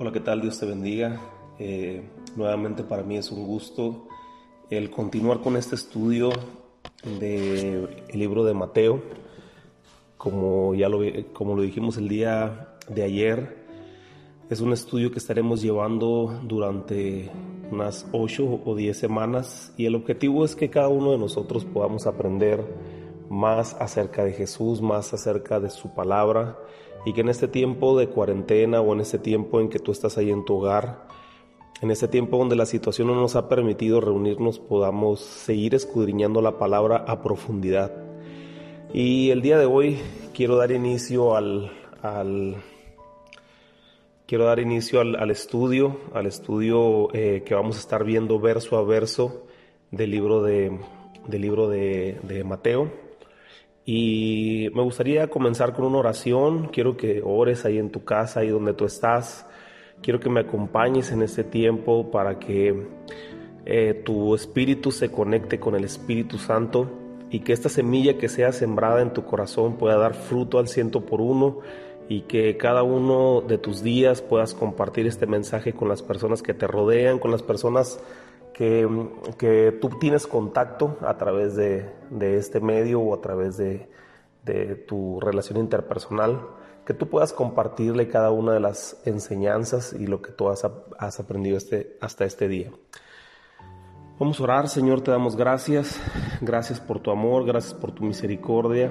[0.00, 0.40] Hola, ¿qué tal?
[0.40, 1.20] Dios te bendiga.
[1.58, 4.06] Eh, nuevamente para mí es un gusto
[4.70, 6.30] el continuar con este estudio
[7.18, 9.02] del libro de Mateo.
[10.16, 11.00] Como ya lo,
[11.32, 13.56] como lo dijimos el día de ayer,
[14.48, 17.28] es un estudio que estaremos llevando durante
[17.72, 22.06] unas 8 o 10 semanas y el objetivo es que cada uno de nosotros podamos
[22.06, 22.64] aprender
[23.28, 26.56] más acerca de Jesús, más acerca de su palabra
[27.08, 30.18] y que en este tiempo de cuarentena o en este tiempo en que tú estás
[30.18, 31.06] ahí en tu hogar,
[31.80, 36.58] en este tiempo donde la situación no nos ha permitido reunirnos, podamos seguir escudriñando la
[36.58, 37.90] palabra a profundidad.
[38.92, 39.96] Y el día de hoy
[40.34, 41.72] quiero dar inicio al,
[44.26, 48.84] quiero dar inicio al, estudio, al estudio eh, que vamos a estar viendo verso a
[48.84, 49.46] verso
[49.90, 50.78] del libro de,
[51.26, 53.07] del libro de, de Mateo.
[53.90, 56.68] Y me gustaría comenzar con una oración.
[56.68, 59.46] Quiero que ores ahí en tu casa, ahí donde tú estás.
[60.02, 62.86] Quiero que me acompañes en este tiempo para que
[63.64, 66.90] eh, tu espíritu se conecte con el Espíritu Santo
[67.30, 71.06] y que esta semilla que sea sembrada en tu corazón pueda dar fruto al ciento
[71.06, 71.60] por uno
[72.10, 76.52] y que cada uno de tus días puedas compartir este mensaje con las personas que
[76.52, 78.00] te rodean, con las personas
[78.58, 83.88] que, tú tienes contacto a través de, este medio o a través de,
[84.88, 86.40] tu relación interpersonal,
[86.84, 90.64] que tú puedas compartirle cada una de las enseñanzas y lo que tú has,
[91.20, 92.72] aprendido este, hasta este día.
[94.18, 96.00] Vamos a orar, Señor, te damos gracias.
[96.40, 98.90] Gracias por tu amor, gracias por tu misericordia.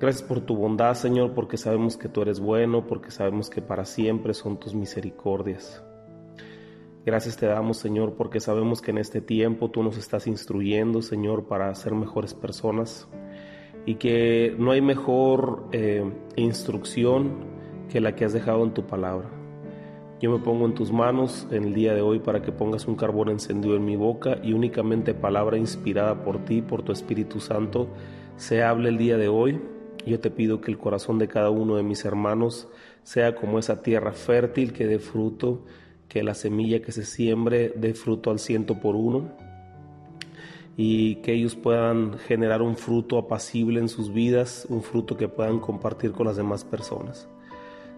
[0.00, 3.84] Gracias por tu bondad, Señor, porque sabemos que tú eres bueno, porque sabemos que para
[3.84, 5.84] siempre son tus misericordias.
[7.04, 11.48] Gracias te damos, Señor, porque sabemos que en este tiempo tú nos estás instruyendo, Señor,
[11.48, 13.08] para ser mejores personas
[13.84, 16.04] y que no hay mejor eh,
[16.36, 17.44] instrucción
[17.90, 19.28] que la que has dejado en tu palabra.
[20.20, 22.94] Yo me pongo en tus manos en el día de hoy para que pongas un
[22.94, 27.88] carbón encendido en mi boca y únicamente palabra inspirada por ti, por tu Espíritu Santo,
[28.36, 29.60] se hable el día de hoy.
[30.06, 32.68] Yo te pido que el corazón de cada uno de mis hermanos
[33.02, 35.64] sea como esa tierra fértil que dé fruto
[36.12, 39.30] que la semilla que se siembre dé fruto al ciento por uno
[40.76, 45.58] y que ellos puedan generar un fruto apacible en sus vidas, un fruto que puedan
[45.58, 47.30] compartir con las demás personas.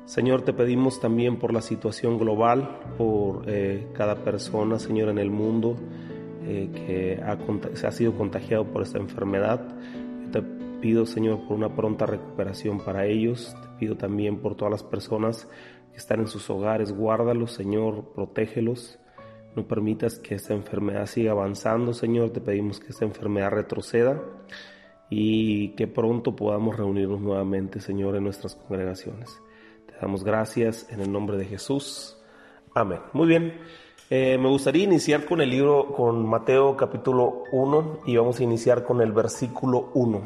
[0.04, 5.30] Señor, te pedimos también por la situación global, por eh, cada persona, Señor, en el
[5.30, 5.74] mundo
[6.44, 7.36] eh, que ha,
[7.74, 9.60] se ha sido contagiado por esta enfermedad.
[10.30, 10.40] te
[10.80, 13.56] pido, Señor, por una pronta recuperación para ellos.
[13.60, 15.48] Te pido también por todas las personas
[15.94, 18.98] que están en sus hogares, guárdalos, Señor, protégelos.
[19.54, 22.30] No permitas que esta enfermedad siga avanzando, Señor.
[22.30, 24.20] Te pedimos que esta enfermedad retroceda
[25.08, 29.40] y que pronto podamos reunirnos nuevamente, Señor, en nuestras congregaciones.
[29.86, 32.18] Te damos gracias en el nombre de Jesús.
[32.74, 32.98] Amén.
[33.12, 33.60] Muy bien.
[34.10, 38.82] Eh, me gustaría iniciar con el libro, con Mateo capítulo 1 y vamos a iniciar
[38.82, 40.22] con el versículo 1.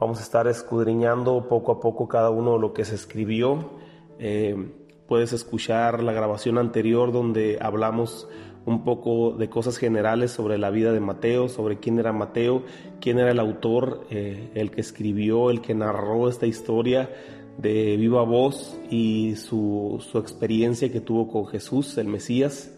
[0.00, 3.86] Vamos a estar escudriñando poco a poco cada uno de lo que se escribió
[4.18, 4.56] eh,
[5.06, 8.28] puedes escuchar la grabación anterior donde hablamos
[8.66, 12.64] un poco de cosas generales sobre la vida de Mateo, sobre quién era Mateo,
[13.00, 17.08] quién era el autor, eh, el que escribió, el que narró esta historia
[17.56, 22.74] de viva voz y su, experiencia que tuvo con Jesús, el Mesías,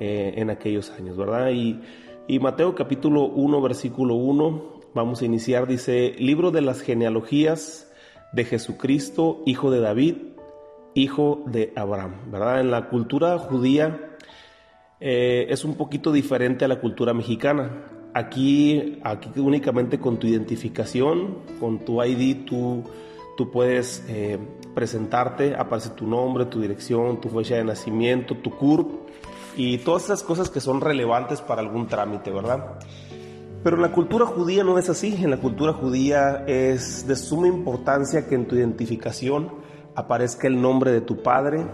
[0.00, 1.50] eh, en aquellos años, ¿verdad?
[1.50, 1.80] Y,
[2.26, 7.92] y Mateo capítulo 1, versículo 1, vamos a iniciar, dice, libro de las genealogías
[8.32, 10.16] de Jesucristo, hijo de David,
[10.94, 12.60] hijo de Abraham, ¿verdad?
[12.60, 14.16] En la cultura judía
[15.00, 17.70] eh, es un poquito diferente a la cultura mexicana.
[18.14, 22.84] Aquí, aquí únicamente con tu identificación, con tu ID, tú,
[23.36, 24.38] tú puedes eh,
[24.74, 28.88] presentarte, aparece tu nombre, tu dirección, tu fecha de nacimiento, tu CURP
[29.56, 32.78] y todas esas cosas que son relevantes para algún trámite, ¿verdad?
[33.64, 35.16] Pero en la cultura judía no es así.
[35.20, 39.63] En la cultura judía es de suma importancia que en tu identificación
[39.94, 41.66] aparezca el nombre de tu padre,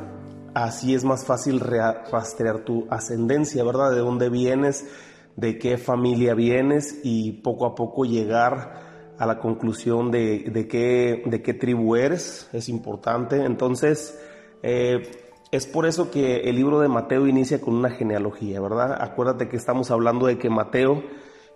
[0.55, 3.90] así es más fácil rastrear tu ascendencia, ¿verdad?
[3.93, 4.87] De dónde vienes,
[5.37, 11.43] de qué familia vienes y poco a poco llegar a la conclusión de, qué, de
[11.43, 13.44] qué tribu eres, es importante.
[13.44, 14.19] Entonces,
[14.62, 15.11] eh,
[15.50, 18.96] es por eso que el libro de Mateo inicia con una genealogía, ¿verdad?
[19.00, 21.02] Acuérdate que estamos hablando de que Mateo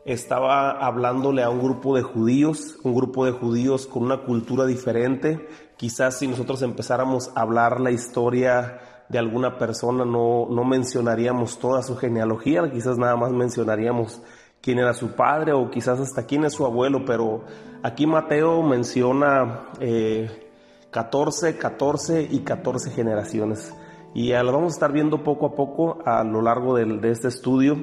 [0.05, 5.49] estaba hablándole a un grupo de judíos, un grupo de judíos con una cultura diferente.
[5.84, 8.78] Quizás si nosotros empezáramos a hablar la historia
[9.10, 14.22] de alguna persona, no, no mencionaríamos toda su genealogía, quizás nada más mencionaríamos
[14.62, 17.44] quién era su padre o quizás hasta quién es su abuelo, pero
[17.82, 20.50] aquí Mateo menciona eh,
[20.90, 23.75] 14, 14 y 14 generaciones.
[24.14, 27.76] y lo vamos a estar viendo poco a poco a lo largo de, este estudio.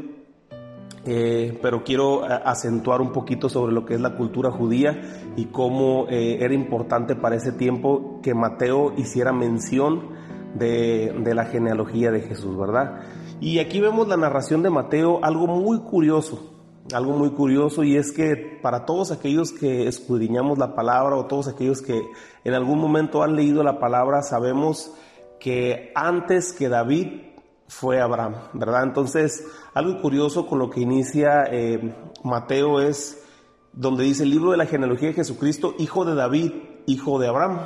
[1.03, 5.01] Eh, pero quiero acentuar un poquito sobre lo que es la cultura judía
[5.35, 10.09] y cómo eh, era importante para ese tiempo que Mateo hiciera mención
[10.53, 12.99] de, de la genealogía de Jesús, ¿verdad?
[13.39, 16.53] Y aquí vemos la narración de Mateo, algo muy curioso,
[16.93, 21.47] algo muy curioso y es que para todos aquellos que escudriñamos la palabra o todos
[21.47, 21.99] aquellos que
[22.43, 24.93] en algún momento han leído la palabra, sabemos
[25.39, 27.30] que antes que David
[27.71, 28.83] fue Abraham, ¿verdad?
[28.83, 33.23] Entonces, algo curioso con lo que inicia eh, Mateo es
[33.71, 36.51] donde dice el libro de la genealogía de Jesucristo, hijo de David,
[36.85, 37.59] hijo de Abraham.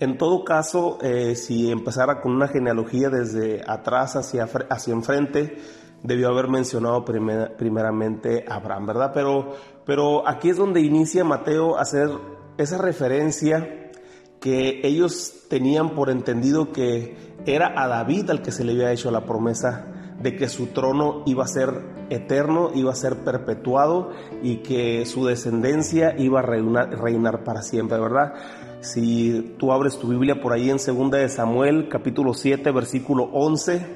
[0.00, 5.58] En todo caso, eh, si empezara con una genealogía desde atrás hacia, hacia enfrente,
[6.02, 9.12] debió haber mencionado primeramente a Abraham, ¿verdad?
[9.14, 9.54] Pero,
[9.86, 12.10] pero aquí es donde inicia Mateo a hacer
[12.58, 13.90] esa referencia
[14.40, 19.10] que ellos tenían por entendido que era a David al que se le había hecho
[19.10, 19.86] la promesa
[20.20, 24.10] de que su trono iba a ser eterno, iba a ser perpetuado
[24.42, 28.34] y que su descendencia iba a reinar, reinar para siempre, ¿verdad?
[28.80, 33.86] Si tú abres tu Biblia por ahí en 2 de Samuel, capítulo 7, versículo 11,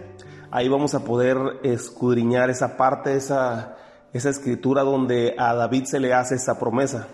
[0.51, 3.77] ahí vamos a poder escudriñar esa parte, esa,
[4.13, 7.09] esa escritura donde a David se le hace esa promesa.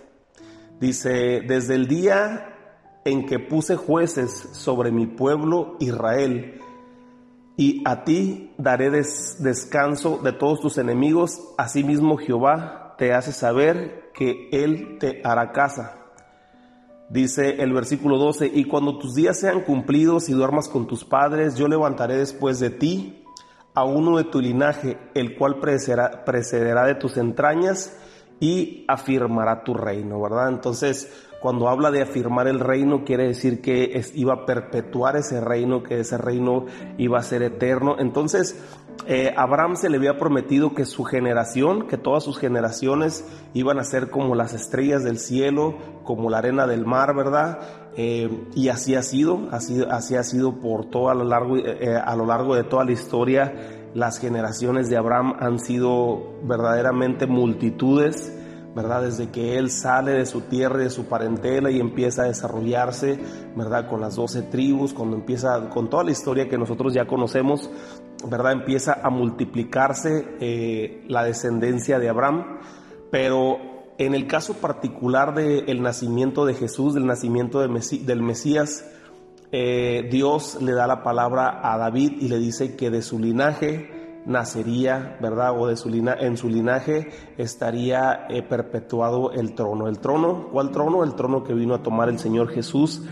[0.79, 2.50] Dice, desde el día
[3.05, 6.61] en que puse jueces sobre mi pueblo Israel,
[7.57, 14.49] y a ti daré descanso de todos tus enemigos, asimismo Jehová te hace saber que
[14.51, 15.97] Él te hará casa.
[17.11, 21.57] Dice el versículo 12, y cuando tus días sean cumplidos y duermas con tus padres,
[21.57, 23.25] yo levantaré después de ti
[23.75, 27.97] a uno de tu linaje, el cual precederá, de tus entrañas
[28.39, 30.49] y afirmará tu reino, ¿verdad?
[30.49, 35.83] Entonces, cuando habla de afirmar el reino, quiere decir que iba a perpetuar ese reino,
[35.83, 36.67] que ese reino
[36.99, 37.97] iba a ser eterno.
[37.99, 38.63] Entonces,
[39.07, 43.85] eh, Abraham se le había prometido que su generación, que todas sus generaciones iban a
[43.85, 47.61] ser como las estrellas del cielo, como la arena del mar, ¿verdad?
[47.97, 51.97] Eh, y así ha sido, así, así ha sido por todo a lo, largo, eh,
[51.97, 53.55] a lo largo de toda la historia.
[53.95, 58.37] Las generaciones de Abraham han sido verdaderamente multitudes,
[58.75, 59.03] ¿verdad?
[59.03, 63.19] Desde que él sale de su tierra, de su parentela y empieza a desarrollarse,
[63.57, 63.89] ¿verdad?
[63.89, 67.71] Con las doce tribus, cuando empieza, con toda la historia que nosotros ya conocemos,
[68.29, 68.53] ¿verdad?
[68.53, 72.59] Empieza a multiplicarse eh, la descendencia de Abraham,
[73.11, 73.59] pero
[73.99, 78.85] en el caso particular del nacimiento de Jesús, del nacimiento del Mesías,
[79.53, 84.00] eh, Dios le da la palabra a David y le dice que de su linaje
[84.27, 85.59] nacería, ¿verdad?
[85.59, 89.89] O de su en su linaje estaría eh, perpetuado el trono.
[89.89, 90.49] ¿El trono?
[90.53, 91.05] ¿Cuál trono?
[91.05, 93.03] El trono que vino a tomar el Señor Jesús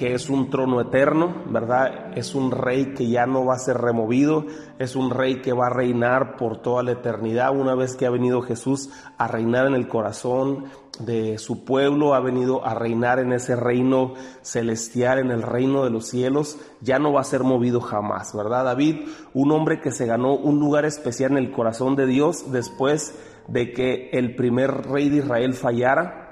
[0.00, 2.16] que es un trono eterno, ¿verdad?
[2.16, 4.46] Es un rey que ya no va a ser removido,
[4.78, 7.54] es un rey que va a reinar por toda la eternidad.
[7.54, 8.88] Una vez que ha venido Jesús
[9.18, 10.64] a reinar en el corazón
[11.00, 15.90] de su pueblo, ha venido a reinar en ese reino celestial, en el reino de
[15.90, 18.64] los cielos, ya no va a ser movido jamás, ¿verdad?
[18.64, 23.14] David, un hombre que se ganó un lugar especial en el corazón de Dios después
[23.48, 26.29] de que el primer rey de Israel fallara,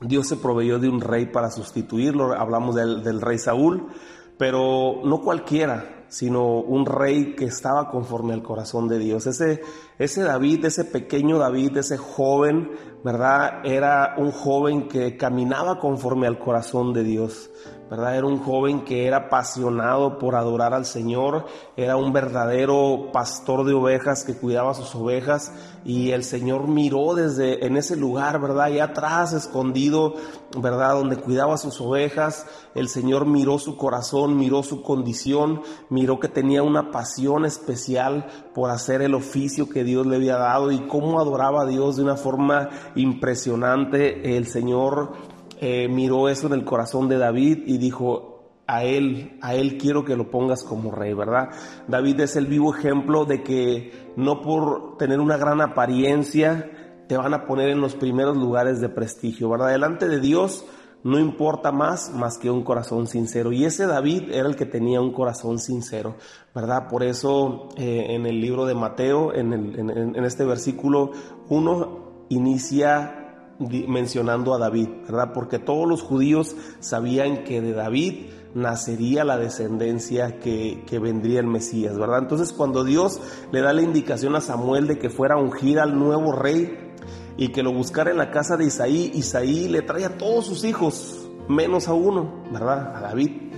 [0.00, 3.88] Dios se proveyó de un rey para sustituirlo, hablamos del, rey Saúl,
[4.36, 9.26] pero no cualquiera, sino un rey que estaba conforme al corazón de Dios.
[9.26, 9.60] Ese,
[9.98, 12.70] ese David, ese pequeño David, ese joven,
[13.04, 13.60] ¿verdad?
[13.64, 17.50] Era un joven que caminaba conforme al corazón de Dios.
[17.90, 18.16] ¿Verdad?
[18.16, 23.72] Era un joven que era apasionado por adorar al Señor, era un verdadero pastor de
[23.72, 25.52] ovejas que cuidaba sus ovejas
[25.84, 28.64] y el Señor miró desde en ese lugar, ¿verdad?
[28.64, 30.14] Allá atrás, escondido,
[30.58, 30.94] ¿verdad?
[30.94, 36.62] Donde cuidaba sus ovejas, el Señor miró su corazón, miró su condición, miró que tenía
[36.62, 41.62] una pasión especial por hacer el oficio que Dios le había dado y cómo adoraba
[41.62, 44.36] a Dios de una forma impresionante.
[44.36, 45.12] El Señor
[45.60, 48.38] eh, miró eso en el corazón de David y dijo,
[48.68, 51.48] a él, a él quiero que lo pongas como rey, ¿verdad?
[51.88, 56.70] David es el vivo ejemplo de que no por tener una gran apariencia
[57.08, 59.68] te van a poner en los primeros lugares de prestigio, ¿verdad?
[59.70, 60.66] Delante de Dios
[61.02, 63.52] no importa más más que un corazón sincero.
[63.52, 66.16] Y ese David era el que tenía un corazón sincero,
[66.54, 66.88] ¿verdad?
[66.90, 71.12] Por eso eh, en el libro de Mateo, en, en este versículo
[71.48, 73.17] 1, inicia
[73.58, 75.32] mencionando a David, ¿verdad?
[75.32, 81.98] Porque todos los judíos sabían que de David nacería la descendencia que, vendría el Mesías,
[81.98, 82.20] ¿verdad?
[82.20, 83.20] Entonces cuando Dios
[83.52, 86.94] le da la indicación a Samuel de que fuera a ungir al nuevo rey
[87.36, 90.64] y que lo buscara en la casa de Isaí, Isaí le trae a todos sus
[90.64, 92.96] hijos, menos a uno, ¿verdad?
[92.96, 93.52] A David.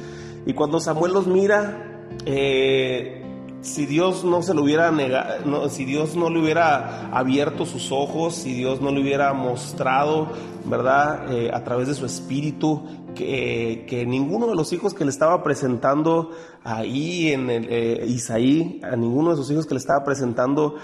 [0.47, 3.20] Y cuando Samuel los mira, eh,
[3.63, 8.35] si Dios no se lo hubiera negado, si Dios no le hubiera abierto sus ojos,
[8.35, 10.29] si Dios no le hubiera mostrado,
[10.65, 11.33] ¿verdad?
[11.33, 12.83] Eh, a través de su espíritu,
[13.15, 16.31] que, que, ninguno de los hijos que le estaba presentando
[16.65, 20.77] ahí en el, eh, Isaí, a ninguno de sus hijos que le estaba presentando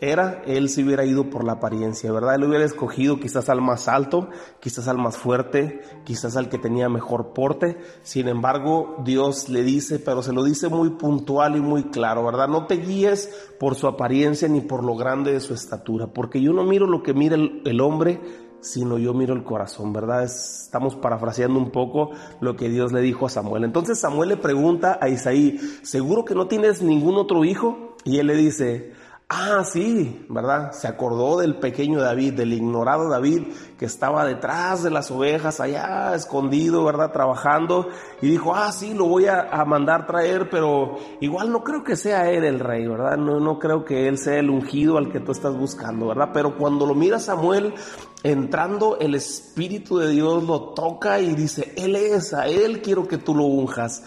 [0.00, 2.36] era, él se hubiera ido por la apariencia, ¿verdad?
[2.36, 6.88] Él hubiera escogido quizás al más alto, quizás al más fuerte, quizás al que tenía
[6.88, 7.76] mejor porte.
[8.02, 12.48] Sin embargo, Dios le dice, pero se lo dice muy puntual y muy claro, ¿verdad?
[12.48, 16.54] No te guíes por su apariencia ni por lo grande de su estatura, porque yo
[16.54, 18.20] no miro lo que mira el, hombre,
[18.60, 20.24] sino yo miro el corazón, ¿verdad?
[20.24, 23.64] Estamos parafraseando un poco lo que Dios le dijo a Samuel.
[23.64, 27.96] Entonces Samuel le pregunta a Isaí, ¿seguro que no tienes ningún otro hijo?
[28.04, 28.92] Y él le dice,
[29.32, 30.72] Ah, sí, ¿verdad?
[30.72, 33.44] Se acordó del pequeño David, del ignorado David
[33.78, 37.12] que estaba detrás de las ovejas, allá escondido, ¿verdad?
[37.12, 37.90] Trabajando.
[38.20, 42.28] Y dijo, ah, sí, lo voy a, mandar traer, pero igual no creo que sea
[42.28, 43.16] él el rey, ¿verdad?
[43.18, 46.30] No, no creo que él sea el ungido al que tú estás buscando, ¿verdad?
[46.34, 47.72] Pero cuando lo mira Samuel
[48.24, 53.16] entrando, el Espíritu de Dios lo toca y dice, él es, a él quiero que
[53.16, 54.02] tú lo unjas.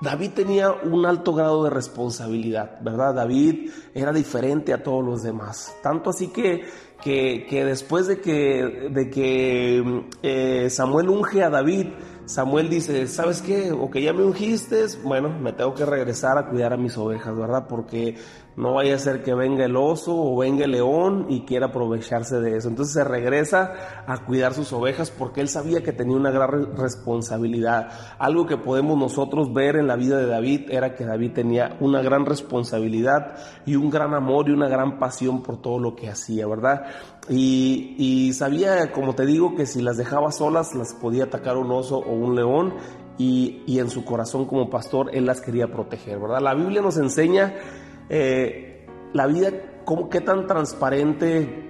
[0.00, 3.14] David tenía un alto grado de responsabilidad, ¿verdad?
[3.14, 5.74] David era diferente a todos los demás.
[5.82, 6.64] Tanto así que,
[7.02, 11.88] que, después de que, de que eh, Samuel unge a David,
[12.26, 13.72] Samuel dice, ¿sabes qué?
[13.72, 17.34] O que ya me ungiste, bueno, me tengo que regresar a cuidar a mis ovejas,
[17.34, 17.66] ¿verdad?
[17.66, 18.16] Porque
[18.58, 22.40] no vaya a ser que venga el oso o venga el león y quiera aprovecharse
[22.40, 22.68] de eso.
[22.68, 27.88] Entonces se regresa a cuidar sus ovejas porque él sabía que tenía una gran responsabilidad.
[28.18, 32.02] Algo que podemos nosotros ver en la vida de David era que David tenía una
[32.02, 36.48] gran responsabilidad y un gran amor y una gran pasión por todo lo que hacía,
[36.48, 36.86] ¿verdad?
[37.28, 41.98] Y, sabía, como te digo, que si las dejaba solas las podía atacar un oso
[41.98, 42.74] o un león
[43.18, 46.40] y, en su corazón como pastor él las quería proteger, ¿verdad?
[46.40, 47.54] La Biblia nos enseña
[48.08, 49.50] eh, la vida,
[49.84, 51.68] cómo, qué tan transparente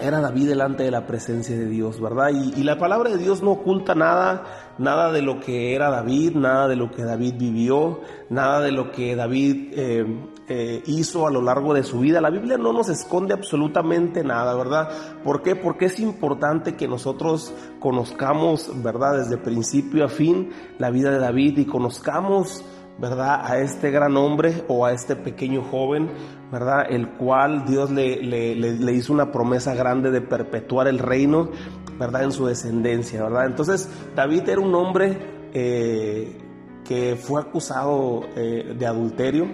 [0.00, 2.30] era David delante de la presencia de Dios, ¿verdad?
[2.30, 6.66] Y, la palabra de Dios no oculta nada, nada de lo que era David, nada
[6.66, 10.04] de lo que David vivió, nada de lo que David eh,
[10.48, 12.20] eh, hizo a lo largo de su vida.
[12.20, 14.88] La Biblia no nos esconde absolutamente nada, ¿verdad?
[15.22, 15.54] ¿Por qué?
[15.54, 19.18] Porque es importante que nosotros conozcamos, ¿verdad?
[19.18, 22.64] Desde principio a fin la vida de David y conozcamos
[22.98, 23.40] ¿verdad?
[23.44, 26.08] A este gran hombre o a este pequeño joven,
[26.52, 26.86] ¿verdad?
[26.88, 31.50] El cual Dios le, le, hizo una promesa grande de perpetuar el reino,
[31.98, 32.24] ¿verdad?
[32.24, 33.46] En su descendencia, ¿verdad?
[33.46, 36.38] Entonces, David era un hombre eh,
[36.84, 39.46] que fue acusado eh, de adulterio,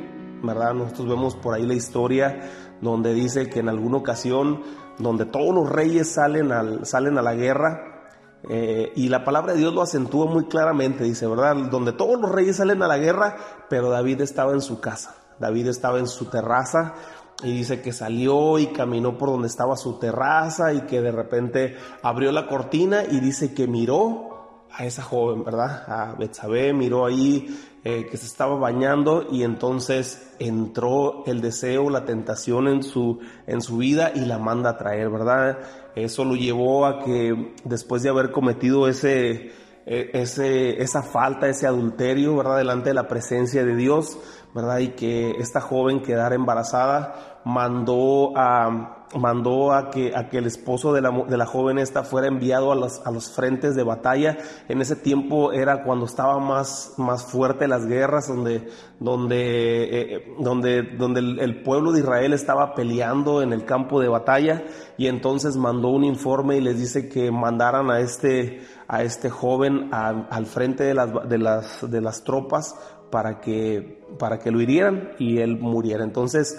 [0.42, 0.74] ¿verdad?
[0.74, 2.40] Nosotros vemos por ahí la historia
[2.80, 4.62] donde dice que en alguna ocasión,
[4.98, 7.99] donde todos los reyes salen, al, salen a la guerra,
[8.48, 11.56] eh, y la palabra de Dios lo acentúa muy claramente, dice, ¿verdad?
[11.70, 13.36] Donde todos los reyes salen a la guerra,
[13.68, 16.94] pero David estaba en su casa, David estaba en su terraza
[17.42, 21.76] y dice que salió y caminó por donde estaba su terraza y que de repente
[22.02, 24.30] abrió la cortina y dice que miró
[24.72, 25.84] a esa joven, ¿verdad?
[25.86, 32.04] A Betsabé, miró ahí eh, que se estaba bañando y entonces entró el deseo, la
[32.04, 35.58] tentación en su, en su vida y la manda a traer, ¿verdad?
[35.94, 39.52] Eso lo llevó a que después de haber cometido ese,
[39.86, 42.58] e, ese, esa falta, ese adulterio, ¿verdad?
[42.58, 44.18] Delante de la presencia de Dios,
[44.54, 44.78] ¿verdad?
[44.78, 50.92] Y que esta joven quedara embarazada, mandó a, mandó a que, a que el esposo
[50.92, 54.38] de la, de la joven esta fuera enviado a los, a los frentes de batalla.
[54.68, 58.68] En ese tiempo era cuando estaba más, más fuerte las guerras, donde,
[59.00, 64.62] donde, eh, donde, donde el, pueblo de Israel estaba peleando en el campo de batalla
[64.96, 69.88] y entonces mandó un informe y les dice que mandaran a este, a este joven
[69.92, 72.76] al frente de las, de las, de las tropas
[73.10, 76.04] para que, para que lo hirieran y él muriera.
[76.04, 76.56] Entonces,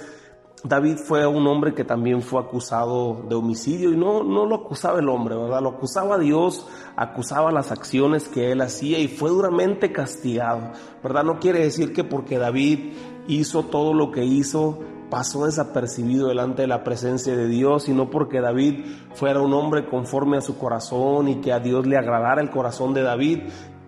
[0.63, 4.99] David fue un hombre que también fue acusado de homicidio y no, no lo acusaba
[4.99, 5.61] el hombre, ¿verdad?
[5.61, 10.71] Lo acusaba Dios, acusaba las acciones que él hacía y fue duramente castigado,
[11.03, 11.23] ¿verdad?
[11.23, 12.93] No quiere decir que porque David
[13.27, 14.77] hizo todo lo que hizo,
[15.09, 20.37] pasó desapercibido delante de la presencia de Dios, sino porque David fuera un hombre conforme
[20.37, 23.39] a su corazón y que a Dios le agradara el corazón de David,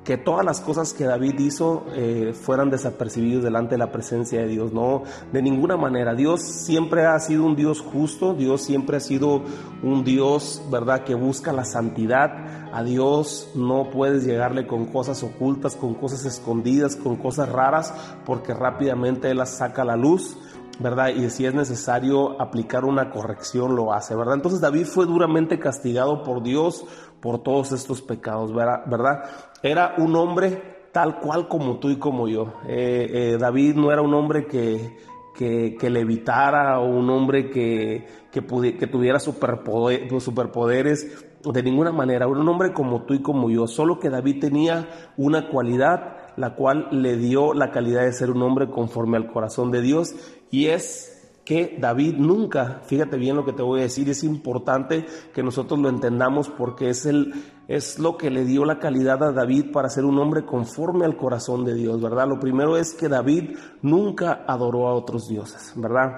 [0.04, 4.48] que todas las cosas que David hizo eh, fueran desapercibidas delante de la presencia de
[4.48, 4.74] Dios.
[4.74, 6.14] No, de ninguna manera.
[6.14, 9.42] Dios siempre ha sido un Dios justo, Dios siempre ha sido
[9.82, 12.74] un Dios, ¿verdad?, que busca la santidad.
[12.74, 17.94] A Dios no puedes llegarle con cosas ocultas, con cosas escondidas, con cosas raras,
[18.26, 20.38] porque rápidamente Él las saca a la luz.
[20.80, 21.10] ¿verdad?
[21.10, 24.34] Y si es necesario aplicar una corrección, lo hace, ¿verdad?
[24.34, 26.84] Entonces David fue duramente castigado por Dios
[27.22, 29.24] por todos estos pecados, ¿verdad?
[29.64, 32.54] Era un hombre tal cual como tú y como yo.
[32.68, 34.98] Eh, eh, David no era un hombre que,
[35.34, 42.26] que, que levitara o un hombre que, que, tuviera superpoderes de ninguna manera.
[42.26, 46.56] Era un hombre como tú y como yo, solo que David tenía una cualidad la
[46.56, 50.16] cual le dio la calidad de ser un hombre conforme al corazón de Dios
[50.52, 51.10] y es
[51.46, 55.80] que David nunca, fíjate bien lo que te voy a decir, es importante que nosotros
[55.80, 57.34] lo entendamos porque es el
[57.68, 61.16] es lo que le dio la calidad a David para ser un hombre conforme al
[61.16, 62.28] corazón de Dios, ¿verdad?
[62.28, 66.12] Lo primero es que David nunca adoró a otros dioses, ¿verdad?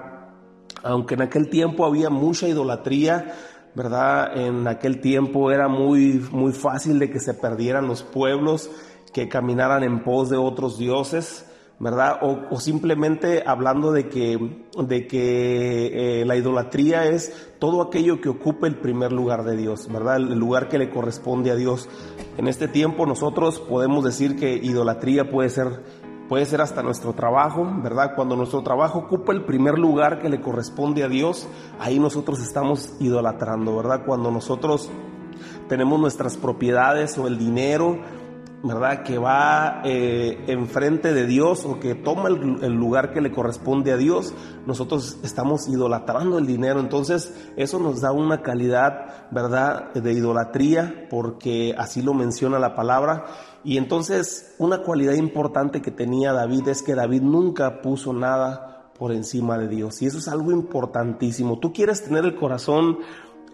[0.82, 3.34] Aunque en aquel tiempo había mucha idolatría,
[3.74, 4.36] ¿verdad?
[4.36, 8.70] En aquel tiempo era muy muy fácil de que se perdieran los pueblos,
[9.12, 11.46] que caminaran en pos de otros dioses.
[11.78, 12.20] ¿Verdad?
[12.22, 14.38] O, simplemente hablando de que,
[14.78, 19.88] de que eh, la idolatría es todo aquello que ocupa el primer lugar de Dios,
[19.92, 20.16] ¿verdad?
[20.16, 21.88] El lugar que le corresponde a Dios.
[22.38, 25.82] En este tiempo nosotros podemos decir que idolatría puede ser,
[26.30, 28.12] puede ser hasta nuestro trabajo, ¿verdad?
[28.16, 31.46] Cuando nuestro trabajo ocupa el primer lugar que le corresponde a Dios,
[31.78, 34.02] ahí nosotros estamos idolatrando, ¿verdad?
[34.06, 34.90] Cuando nosotros
[35.68, 37.98] tenemos nuestras propiedades o el dinero,
[38.62, 39.02] ¿verdad?
[39.02, 43.96] Que va eh, enfrente de Dios o que toma el, lugar que le corresponde a
[43.96, 44.34] Dios,
[44.66, 46.80] nosotros estamos idolatrando el dinero.
[46.80, 53.26] Entonces, eso nos da una calidad, ¿verdad?, de idolatría, porque así lo menciona la palabra.
[53.62, 59.12] Y entonces, una cualidad importante que tenía David es que David nunca puso nada por
[59.12, 60.00] encima de Dios.
[60.02, 61.58] Y eso es algo importantísimo.
[61.58, 62.98] Tú quieres tener el corazón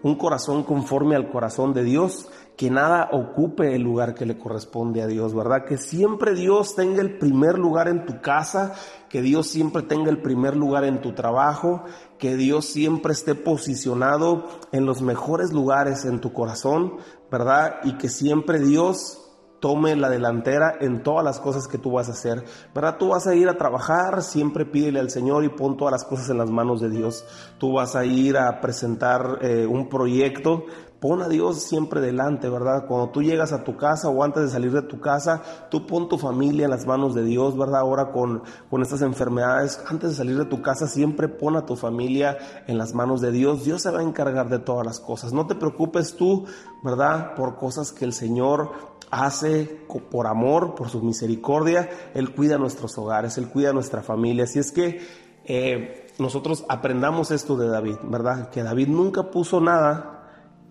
[0.03, 5.01] un corazón conforme al corazón de Dios, que nada ocupe el lugar que le corresponde
[5.01, 5.65] a Dios, ¿verdad?
[5.65, 8.75] Que siempre Dios tenga el primer lugar en tu casa,
[9.09, 11.83] que Dios siempre tenga el primer lugar en tu trabajo,
[12.19, 16.97] que Dios siempre esté posicionado en los mejores lugares en tu corazón,
[17.31, 17.77] ¿verdad?
[17.83, 19.23] Y que siempre Dios
[19.63, 22.43] tome la delantera en todas las cosas que tú vas a hacer.
[22.75, 22.97] ¿Verdad?
[22.99, 26.29] Tú vas a ir a trabajar, siempre pídele al Señor y pon todas las cosas
[26.29, 27.25] en las manos de Dios.
[27.59, 30.65] Tú vas a ir a presentar eh, un proyecto,
[31.03, 32.85] pon a Dios siempre delante, ¿verdad?
[32.87, 36.07] Cuando tú llegas a tu casa o antes de salir de tu casa, tú pon
[36.07, 37.81] tu familia en las manos de Dios, ¿verdad?
[37.81, 41.75] Ahora con, con estas enfermedades, antes de salir de tu casa, siempre pon a tu
[41.75, 42.37] familia
[42.67, 43.65] en las manos de Dios.
[43.65, 45.33] Dios se va a encargar de todas las cosas.
[45.33, 46.45] No te preocupes tú,
[46.85, 47.35] ¿verdad?
[47.35, 48.71] Por cosas que el Señor
[49.11, 51.89] hace por amor, por su misericordia.
[52.13, 54.45] Él cuida nuestros hogares, Él cuida nuestra familia.
[54.45, 55.01] Así es que
[55.43, 58.49] eh, nosotros aprendamos esto de David, ¿verdad?
[58.51, 60.13] Que David nunca puso nada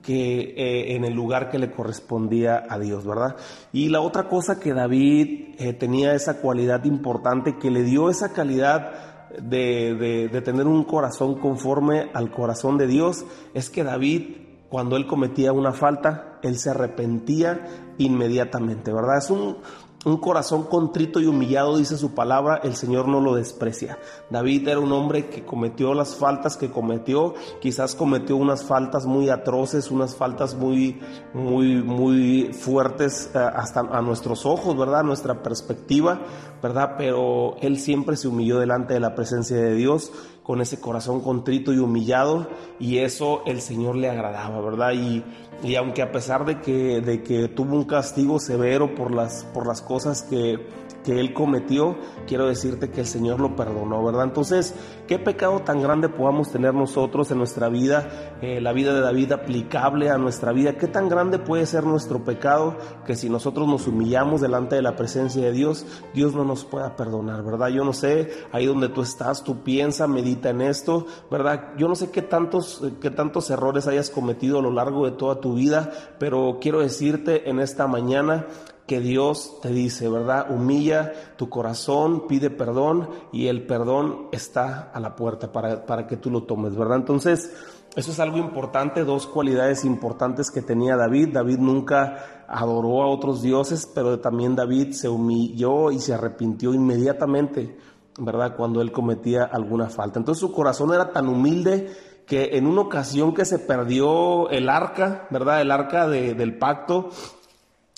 [0.02, 3.36] que eh, en el lugar que le correspondía a Dios, ¿verdad?
[3.72, 8.32] Y la otra cosa que David eh, tenía esa cualidad importante que le dio esa
[8.32, 14.96] calidad de, de, tener un corazón conforme al corazón de Dios es que David cuando
[14.96, 19.18] él cometía una falta, él se arrepentía inmediatamente, ¿verdad?
[19.18, 19.58] Es un,
[20.04, 23.98] un corazón contrito y humillado, dice su palabra, el Señor no lo desprecia.
[24.30, 29.28] David era un hombre que cometió las faltas que cometió, quizás cometió unas faltas muy
[29.28, 31.00] atroces, unas faltas muy,
[31.34, 35.00] muy, muy fuertes eh, hasta a nuestros ojos, ¿verdad?
[35.00, 36.20] A nuestra perspectiva,
[36.62, 36.94] ¿verdad?
[36.98, 40.12] Pero él siempre se humilló delante de la presencia de Dios
[40.42, 42.48] con ese corazón contrito y humillado
[42.80, 44.92] y eso el Señor le agradaba, ¿verdad?
[44.92, 45.24] Y,
[45.62, 49.66] y aunque a pesar de que, de que tuvo un castigo severo por las, por
[49.66, 50.58] las cosas que,
[51.04, 54.24] que él cometió, quiero decirte que el Señor lo perdonó, ¿verdad?
[54.24, 54.74] Entonces,
[55.06, 59.32] ¿qué pecado tan grande podamos tener nosotros en nuestra vida, eh, la vida de David
[59.32, 60.74] aplicable a nuestra vida?
[60.74, 64.96] ¿Qué tan grande puede ser nuestro pecado que si nosotros nos humillamos delante de la
[64.96, 67.68] presencia de Dios, Dios no nos pueda perdonar, ¿verdad?
[67.68, 71.72] Yo no sé, ahí donde tú estás, tú piensa, medita en esto, ¿verdad?
[71.76, 75.40] Yo no sé qué tantos, qué tantos errores hayas cometido a lo largo de toda
[75.40, 78.46] tu vida, pero quiero decirte en esta mañana
[78.92, 80.50] que Dios te dice, ¿verdad?
[80.50, 86.18] Humilla tu corazón, pide perdón y el perdón está a la puerta para, para que
[86.18, 86.98] tú lo tomes, ¿verdad?
[86.98, 87.50] Entonces,
[87.96, 91.30] eso es algo importante, dos cualidades importantes que tenía David.
[91.32, 97.78] David nunca adoró a otros dioses, pero también David se humilló y se arrepintió inmediatamente,
[98.18, 98.54] ¿verdad?
[98.54, 100.18] Cuando él cometía alguna falta.
[100.18, 105.28] Entonces su corazón era tan humilde que en una ocasión que se perdió el arca,
[105.30, 105.62] ¿verdad?
[105.62, 107.08] El arca del pacto,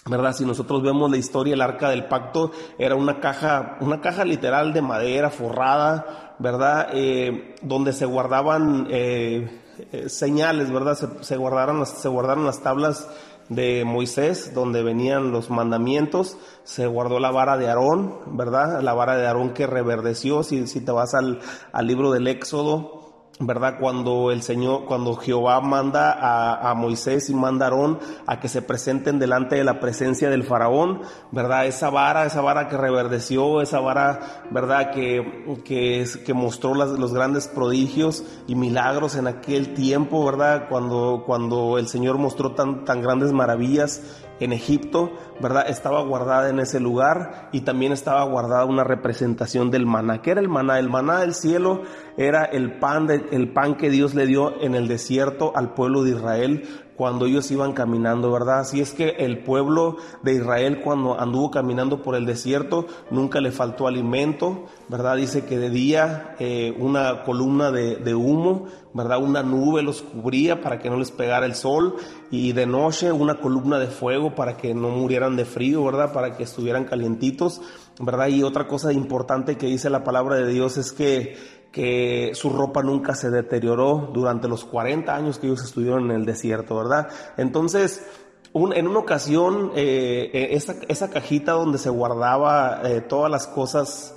[0.07, 0.35] ¿verdad?
[0.35, 4.73] Si nosotros vemos la historia, el arca del pacto era una caja, una caja literal
[4.73, 6.89] de madera forrada, ¿verdad?
[6.93, 9.63] Eh, donde se guardaban eh,
[9.93, 10.95] eh, señales, ¿verdad?
[10.97, 13.09] Se, se, guardaron, se guardaron las tablas
[13.49, 18.81] de Moisés, donde venían los mandamientos, se guardó la vara de Aarón, ¿verdad?
[18.83, 21.41] La vara de Aarón que reverdeció, si, si te vas al,
[21.73, 23.04] al libro del Éxodo,
[23.41, 23.79] ¿verdad?
[23.81, 28.63] Cuando el Señor, cuando Jehová manda a, a, Moisés y manda a a que se
[28.63, 31.67] presenten delante de la presencia del faraón, ¿verdad?
[31.67, 34.93] Esa vara, esa vara que reverdeció, esa vara, ¿verdad?
[34.93, 40.69] Que, que, mostró los grandes prodigios y milagros en aquel tiempo, ¿verdad?
[40.69, 44.03] Cuando, cuando el Señor mostró tan, tan grandes maravillas
[44.41, 45.69] en Egipto, ¿verdad?
[45.69, 50.23] Estaba guardada en ese lugar y también estaba guardada una representación del maná.
[50.23, 50.79] ¿Qué era el maná?
[50.79, 51.83] El maná del cielo
[52.17, 56.03] era el pan, de, el pan que Dios le dio en el desierto al pueblo
[56.03, 58.61] de Israel cuando ellos iban caminando, ¿verdad?
[58.61, 63.51] Así es que el pueblo de Israel cuando anduvo caminando por el desierto nunca le
[63.51, 65.17] faltó alimento, ¿verdad?
[65.17, 69.23] Dice que de día eh, una columna de, de, humo, ¿verdad?
[69.23, 71.97] Una nube los cubría para que no les pegara el sol
[72.31, 76.13] y de noche una columna de fuego para que no murieran de frío, ¿verdad?
[76.13, 77.61] Para que estuvieran calientitos,
[77.99, 78.29] ¿verdad?
[78.29, 81.37] Y otra cosa importante que dice la palabra de Dios es que
[81.75, 86.25] que su ropa nunca se deterioró durante los 40 años que ellos estuvieron en el
[86.25, 87.09] desierto, ¿verdad?
[87.37, 88.07] Entonces,
[88.55, 94.15] en una ocasión, eh, eh esa, cajita donde se guardaba eh, todas las cosas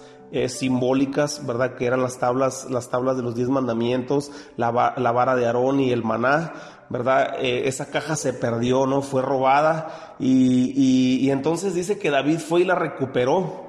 [0.50, 1.76] simbólicas, ¿verdad?
[1.76, 5.80] Que eran las tablas, las tablas de los diez mandamientos, la, la vara de Aarón
[5.80, 6.54] y el maná,
[6.90, 7.38] ¿verdad?
[7.40, 9.02] esa caja se perdió, ¿no?
[9.02, 13.67] Fue robada y, y entonces dice que David fue y la recuperó,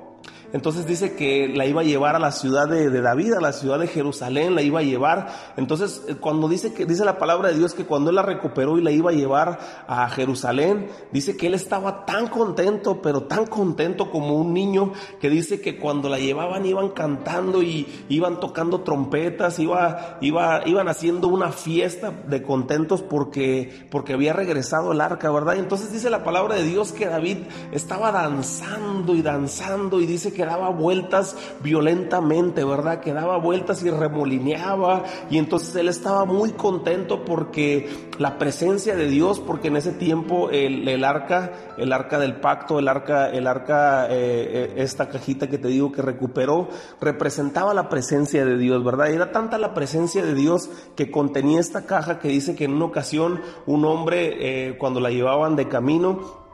[0.53, 3.79] entonces dice que la iba a llevar a la ciudad de, David, a la ciudad
[3.79, 5.29] de Jerusalén, la iba a llevar.
[5.57, 8.79] Entonces, eh, cuando dice que dice la palabra de Dios que cuando él la recuperó
[8.79, 13.47] y la iba a llevar a Jerusalén, dice que él estaba tan contento, pero tan
[13.47, 18.81] contento como un niño, que dice que cuando la llevaban iban cantando y iban tocando
[18.81, 25.31] trompetas, iba, iba, iban haciendo una fiesta de contentos porque, porque había regresado el arca,
[25.31, 25.57] ¿verdad?
[25.57, 27.39] Y entonces dice la palabra de Dios que David
[27.73, 33.01] estaba danzando y danzando y dice que que daba vueltas violentamente, ¿verdad?
[33.01, 35.03] Que daba vueltas y remolineaba.
[35.31, 40.49] Y entonces él estaba muy contento porque la presencia de Dios, porque en ese tiempo
[40.51, 45.59] el, arca, el arca del pacto, el arca, el arca, eh, eh, esta cajita que
[45.59, 46.69] te digo que recuperó,
[47.01, 49.11] representaba la presencia de Dios, ¿verdad?
[49.11, 52.85] era tanta la presencia de Dios que contenía esta caja que dice que en una
[52.85, 56.48] ocasión un hombre, eh, cuando la llevaban de camino,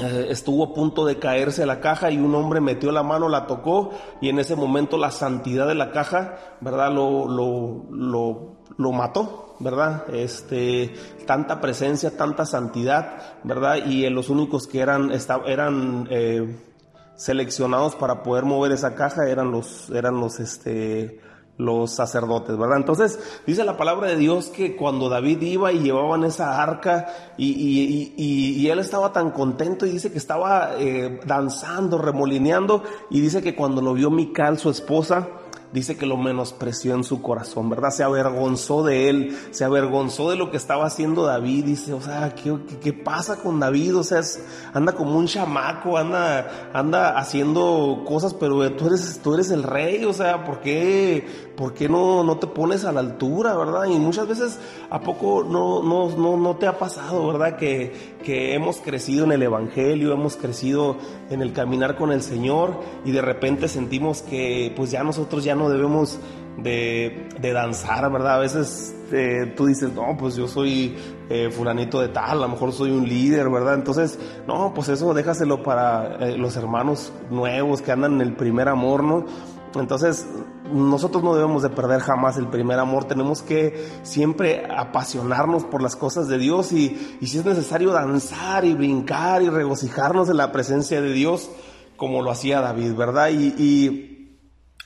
[0.00, 3.46] eh, estuvo a punto de caerse la caja y un hombre metió la mano, la
[3.46, 6.90] tocó y en ese momento la santidad de la caja, ¿verdad?
[6.90, 10.04] Lo, lo, lo, lo mató, ¿verdad?
[10.12, 10.94] Este,
[11.26, 13.76] tanta presencia, tanta santidad, ¿verdad?
[13.86, 15.12] Y los únicos que eran,
[15.46, 16.56] eran eh,
[17.16, 21.20] seleccionados para poder mover esa caja eran los, eran los, este,
[21.60, 22.78] los sacerdotes, ¿verdad?
[22.78, 27.48] Entonces dice la palabra de Dios que cuando David iba y llevaban esa arca y,
[27.50, 33.20] y, y, y él estaba tan contento y dice que estaba eh, danzando, remolineando y
[33.20, 35.28] dice que cuando lo vio Mical, su esposa,
[35.72, 37.90] dice que lo menospreció en su corazón, ¿verdad?
[37.90, 42.34] Se avergonzó de él, se avergonzó de lo que estaba haciendo David, dice, o sea,
[42.34, 43.96] ¿qué, qué, pasa con David?
[43.96, 44.20] O sea,
[44.72, 50.04] anda como un chamaco, anda, anda haciendo cosas, pero tú eres, tú eres el rey,
[50.04, 53.84] o sea, ¿por qué, por qué no, no te pones a la altura, verdad?
[53.84, 54.58] Y muchas veces,
[54.90, 57.56] ¿a poco no, no, no, no te ha pasado, verdad?
[57.56, 60.96] Que, que hemos crecido en el Evangelio, hemos crecido
[61.30, 65.54] en el caminar con el Señor y de repente sentimos que pues ya nosotros ya
[65.54, 66.18] no debemos
[66.58, 68.34] de, de danzar, ¿verdad?
[68.34, 70.96] A veces eh, tú dices, no, pues yo soy
[71.28, 73.74] eh, fulanito de tal, a lo mejor soy un líder, ¿verdad?
[73.74, 78.68] Entonces, no, pues eso déjaselo para eh, los hermanos nuevos que andan en el primer
[78.68, 79.24] amor, ¿no?
[79.74, 80.26] Entonces,
[80.72, 85.96] nosotros no debemos de perder jamás el primer amor, tenemos que siempre apasionarnos por las
[85.96, 90.52] cosas de Dios y, y si es necesario danzar y brincar y regocijarnos en la
[90.52, 91.50] presencia de Dios,
[91.96, 93.28] como lo hacía David, ¿verdad?
[93.28, 94.09] Y, y,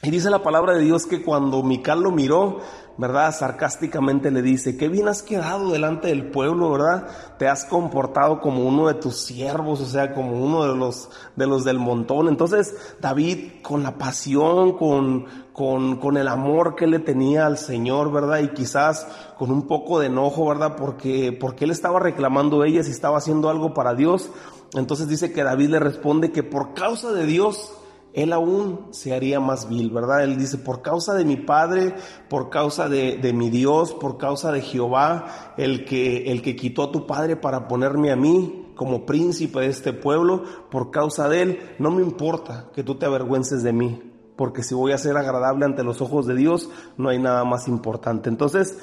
[0.05, 2.59] y dice la palabra de Dios que cuando Mical lo miró,
[2.99, 3.35] ¿verdad?
[3.35, 7.07] Sarcásticamente le dice, qué bien has quedado delante del pueblo, ¿verdad?
[7.39, 11.47] Te has comportado como uno de tus siervos, o sea, como uno de los, de
[11.47, 12.29] los del montón.
[12.29, 18.13] Entonces, David, con la pasión, con, con, con el amor que le tenía al Señor,
[18.13, 18.41] ¿verdad?
[18.41, 20.77] Y quizás con un poco de enojo, ¿verdad?
[20.77, 24.31] Porque, porque él estaba reclamando a ella si estaba haciendo algo para Dios.
[24.75, 27.73] Entonces dice que David le responde que por causa de Dios,
[28.15, 30.23] él aún se haría más vil, ¿verdad?
[30.23, 31.95] Él dice, por causa de mi Padre,
[32.29, 36.93] por causa de, mi Dios, por causa de Jehová, el que, el que quitó a
[36.93, 41.59] tu Padre para ponerme a mí como príncipe de este pueblo, por causa de Él,
[41.81, 45.65] no me importa que tú te avergüences de mí, porque si voy a ser agradable
[45.65, 48.29] ante los ojos de Dios, no hay nada más importante.
[48.29, 48.79] Entonces,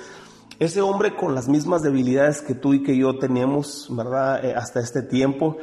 [0.60, 4.44] ese hombre con las mismas debilidades que tú y que yo teníamos, ¿verdad?
[4.46, 5.58] Eh, hasta este tiempo,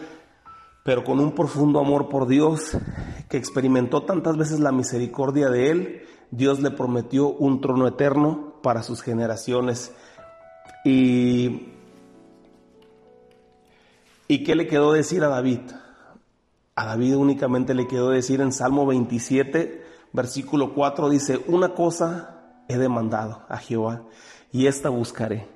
[0.89, 2.75] pero con un profundo amor por Dios,
[3.29, 8.83] que experimentó tantas veces la misericordia de Él, Dios le prometió un trono eterno para
[8.83, 9.93] sus generaciones.
[10.87, 11.69] Y,
[14.29, 15.61] ¿Y qué le quedó decir a David?
[16.75, 22.79] A David únicamente le quedó decir en Salmo 27, versículo 4, dice, una cosa he
[22.79, 24.05] demandado a Jehová
[24.53, 25.51] y esta buscaré,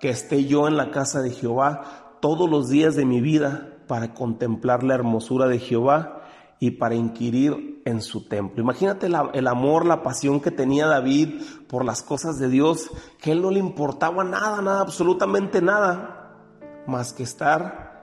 [0.00, 4.14] que esté yo en la casa de Jehová todos los días de mi vida para
[4.14, 6.22] contemplar la hermosura de Jehová
[6.60, 8.62] y para inquirir en su templo.
[8.62, 13.42] Imagínate el amor, la pasión que tenía David por las cosas de Dios, que él
[13.42, 16.38] no le importaba nada, nada, absolutamente nada,
[16.86, 17.94] más que estar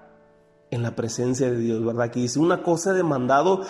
[0.70, 2.12] en la presencia de Dios, ¿verdad?
[2.12, 3.62] Que dice, una cosa he demandado,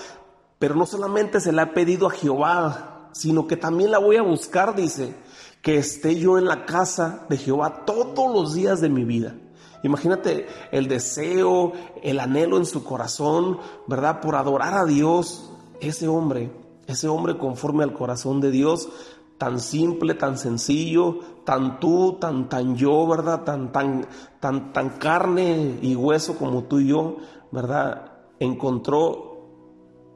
[0.59, 4.21] pero no solamente se la ha pedido a Jehová, sino que también la voy a
[4.21, 5.15] buscar, dice,
[5.61, 9.35] que esté yo en la casa de Jehová todos los días de mi vida.
[9.83, 14.21] Imagínate el deseo, el anhelo en su corazón, ¿verdad?
[14.21, 15.51] Por adorar a Dios.
[15.79, 16.51] Ese hombre,
[16.87, 18.89] ese hombre conforme al corazón de Dios,
[19.39, 23.43] tan simple, tan sencillo, tan tú, tan tan yo, ¿verdad?
[23.43, 24.07] Tan tan
[24.39, 27.17] tan tan carne y hueso como tú y yo,
[27.51, 28.11] ¿verdad?
[28.39, 29.31] Encontró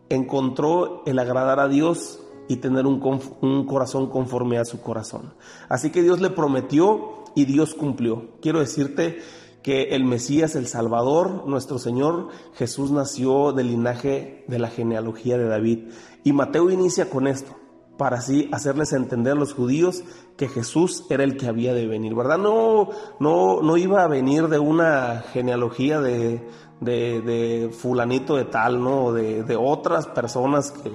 [0.10, 3.02] encontró el agradar a Dios y tener un,
[3.42, 5.34] un corazón conforme a su corazón.
[5.70, 8.30] Así que Dios le prometió y Dios cumplió.
[8.42, 9.20] Quiero decirte
[9.66, 15.48] que el Mesías, el Salvador, nuestro Señor Jesús nació del linaje de la genealogía de
[15.48, 15.90] David.
[16.24, 17.52] Y Mateo inicia con esto,
[17.98, 20.04] para así hacerles entender a los judíos
[20.38, 22.38] que Jesús era el que había de venir, ¿verdad?
[22.38, 26.48] No, no, no iba a venir de una genealogía de,
[26.80, 29.14] de, fulanito de tal, ¿no?
[29.14, 30.92] De, de otras personas que,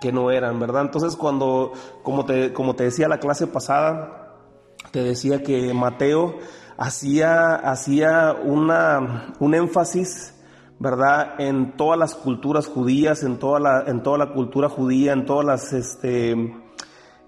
[0.00, 0.82] que no eran, ¿verdad?
[0.82, 1.70] Entonces cuando,
[2.02, 4.34] como te, como te decía la clase pasada,
[4.90, 6.34] te decía que Mateo
[6.78, 10.34] hacía, hacía una, un énfasis,
[10.78, 15.26] ¿verdad?, en todas las culturas judías, en toda la, en toda la cultura judía, en
[15.26, 16.30] todas las, este,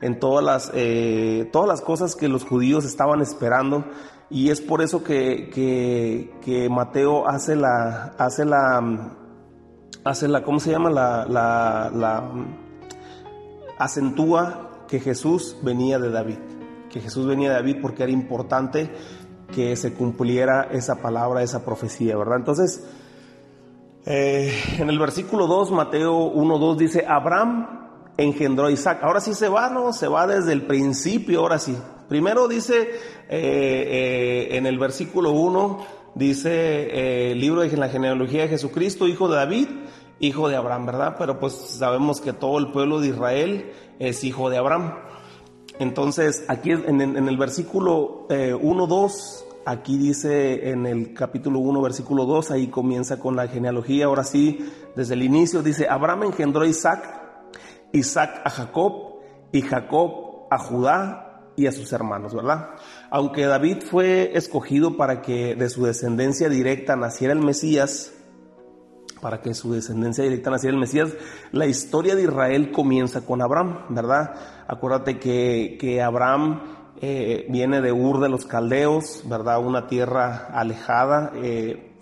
[0.00, 3.84] en todas las, eh, todas las cosas que los judíos estaban esperando.
[4.30, 9.16] Y es por eso que, que, que Mateo hace la, hace la,
[10.04, 10.88] hace la, ¿cómo se llama?
[10.90, 12.30] La, la,
[13.78, 16.38] acentúa que Jesús venía de David,
[16.90, 18.92] que Jesús venía de David porque era importante
[19.50, 22.38] que se cumpliera esa palabra, esa profecía, ¿verdad?
[22.38, 22.84] Entonces,
[24.06, 29.00] eh, en el versículo 2, Mateo 1.2 dice, Abraham engendró a Isaac.
[29.02, 29.92] Ahora sí se va, ¿no?
[29.92, 31.76] Se va desde el principio, ahora sí.
[32.08, 32.88] Primero dice, eh,
[33.28, 39.36] eh, en el versículo 1, dice el libro de la genealogía de Jesucristo, hijo de
[39.36, 39.68] David,
[40.18, 41.16] hijo de Abraham, ¿verdad?
[41.18, 44.94] Pero pues sabemos que todo el pueblo de Israel es hijo de Abraham.
[45.80, 52.26] Entonces, aquí en, el versículo 1, eh, 2, aquí dice en el capítulo 1, versículo
[52.26, 54.04] 2, ahí comienza con la genealogía.
[54.04, 57.02] Ahora sí, desde el inicio dice, Abraham engendró a Isaac,
[57.92, 59.20] Isaac a Jacob
[59.52, 62.68] y Jacob a Judá y a sus hermanos, ¿verdad?
[63.10, 68.12] Aunque David fue escogido para que de su descendencia directa naciera el Mesías,
[69.20, 71.10] para que su descendencia directa naciera el Mesías,
[71.52, 74.34] la historia de Israel comienza con Abraham, ¿verdad?
[74.66, 76.60] Acuérdate que, que Abraham
[77.02, 79.64] eh, viene de Ur de los Caldeos, ¿verdad?
[79.64, 81.32] Una tierra alejada.
[81.36, 81.96] Eh,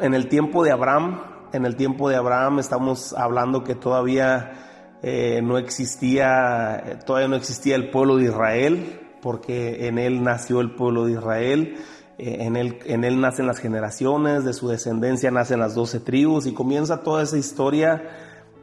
[0.00, 5.40] en el tiempo de Abraham, en el tiempo de Abraham estamos hablando que todavía eh,
[5.44, 11.04] no existía, todavía no existía el pueblo de Israel, porque en él nació el pueblo
[11.04, 11.76] de Israel.
[12.18, 16.54] En él, en él nacen las generaciones, de su descendencia nacen las doce tribus y
[16.54, 18.02] comienza toda esa historia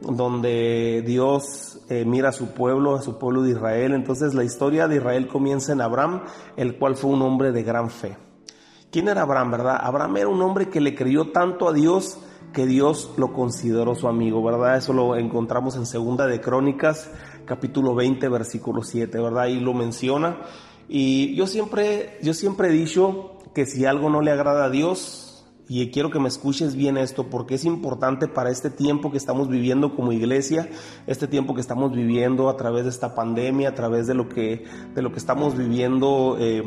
[0.00, 3.94] donde Dios eh, mira a su pueblo, a su pueblo de Israel.
[3.94, 6.22] Entonces la historia de Israel comienza en Abraham,
[6.56, 8.16] el cual fue un hombre de gran fe.
[8.90, 9.78] ¿Quién era Abraham, verdad?
[9.80, 12.18] Abraham era un hombre que le creyó tanto a Dios
[12.52, 14.76] que Dios lo consideró su amigo, ¿verdad?
[14.76, 17.10] Eso lo encontramos en Segunda de Crónicas,
[17.44, 19.46] capítulo 20, versículo 7, ¿verdad?
[19.46, 20.38] Y lo menciona.
[20.88, 25.24] Y yo siempre, yo siempre he dicho que si algo no le agrada a Dios,
[25.68, 29.48] y quiero que me escuches bien esto, porque es importante para este tiempo que estamos
[29.48, 30.68] viviendo como iglesia,
[31.06, 34.64] este tiempo que estamos viviendo a través de esta pandemia, a través de lo que,
[34.94, 36.62] de lo que estamos viviendo, eh,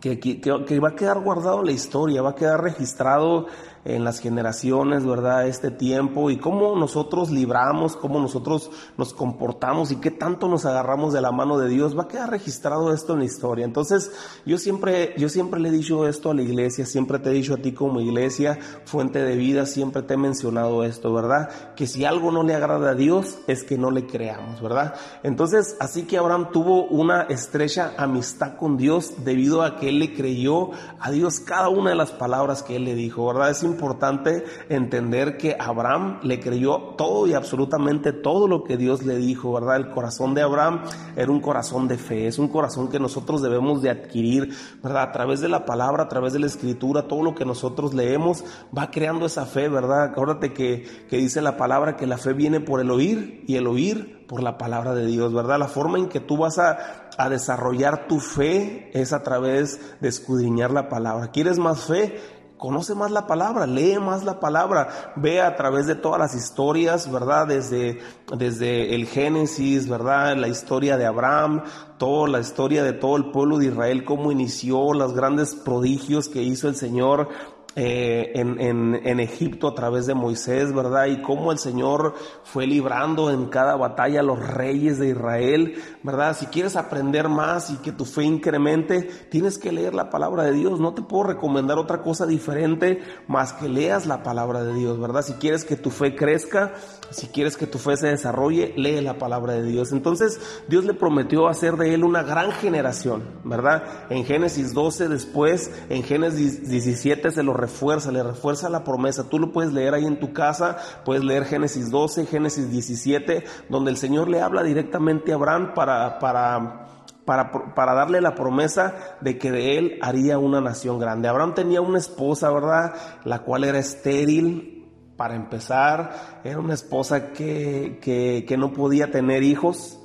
[0.00, 3.46] que, que, va a quedar guardado la historia, va a quedar registrado
[3.84, 5.46] en las generaciones, ¿verdad?
[5.46, 11.12] Este tiempo y cómo nosotros libramos, cómo nosotros nos comportamos y qué tanto nos agarramos
[11.12, 13.64] de la mano de Dios, va a quedar registrado esto en la historia.
[13.64, 14.12] Entonces,
[14.44, 17.54] yo siempre, yo siempre le he dicho esto a la iglesia, siempre te he dicho
[17.54, 21.50] a ti como iglesia, fuente de vida, siempre te he mencionado esto, ¿verdad?
[21.74, 24.94] Que si algo no le agrada a Dios, es que no le creamos, ¿verdad?
[25.22, 30.14] Entonces, así que Abraham tuvo una estrecha amistad con Dios debido a que él le
[30.14, 33.50] creyó a Dios cada una de las palabras que él le dijo, ¿verdad?
[33.50, 39.16] Es importante entender que Abraham le creyó todo y absolutamente todo lo que Dios le
[39.16, 39.76] dijo, ¿verdad?
[39.76, 40.82] El corazón de Abraham
[41.16, 45.04] era un corazón de fe, es un corazón que nosotros debemos de adquirir, ¿verdad?
[45.04, 48.44] A través de la palabra, a través de la escritura, todo lo que nosotros leemos
[48.76, 50.04] va creando esa fe, ¿verdad?
[50.04, 53.66] Acuérdate que, que dice la palabra que la fe viene por el oír y el
[53.66, 55.58] oír por la palabra de Dios, ¿verdad?
[55.58, 60.08] La forma en que tú vas a, a desarrollar tu fe es a través de
[60.08, 61.32] escudriñar la palabra.
[61.32, 62.18] ¿Quieres más fe?
[62.60, 67.10] Conoce más la palabra, lee más la palabra, ve a través de todas las historias,
[67.10, 67.46] ¿verdad?
[67.46, 68.00] Desde,
[68.36, 70.36] desde el Génesis, ¿verdad?
[70.36, 71.64] La historia de Abraham,
[71.96, 76.42] toda la historia de todo el pueblo de Israel, cómo inició, los grandes prodigios que
[76.42, 77.30] hizo el Señor
[77.76, 78.58] eh, en,
[79.04, 81.06] en, Egipto a través de Moisés, ¿verdad?
[81.06, 86.36] Y cómo el Señor fue librando en cada batalla a los reyes de Israel, ¿verdad?
[86.36, 90.52] Si quieres aprender más y que tu fe incremente, tienes que leer la palabra de
[90.52, 90.80] Dios.
[90.80, 95.22] No te puedo recomendar otra cosa diferente más que leas la palabra de Dios, ¿verdad?
[95.22, 96.74] Si quieres que tu fe crezca,
[97.10, 99.92] si quieres que tu fe se desarrolle, lee la palabra de Dios.
[99.92, 103.84] Entonces, Dios le prometió hacer de él una gran generación, ¿verdad?
[104.10, 109.28] En Génesis 12 después, en Génesis 17 se lo refuerza, le refuerza la promesa.
[109.28, 113.90] Tú lo puedes leer ahí en tu casa, puedes leer Génesis 12, Génesis 17, donde
[113.90, 116.86] el Señor le habla directamente a Abraham para, para,
[117.24, 121.28] para, para, darle la promesa de que de él haría una nación grande.
[121.28, 122.94] Abraham tenía una esposa, ¿verdad?
[123.24, 124.76] La cual era estéril.
[125.16, 130.00] Para empezar, era una esposa que, que, que no podía tener hijos.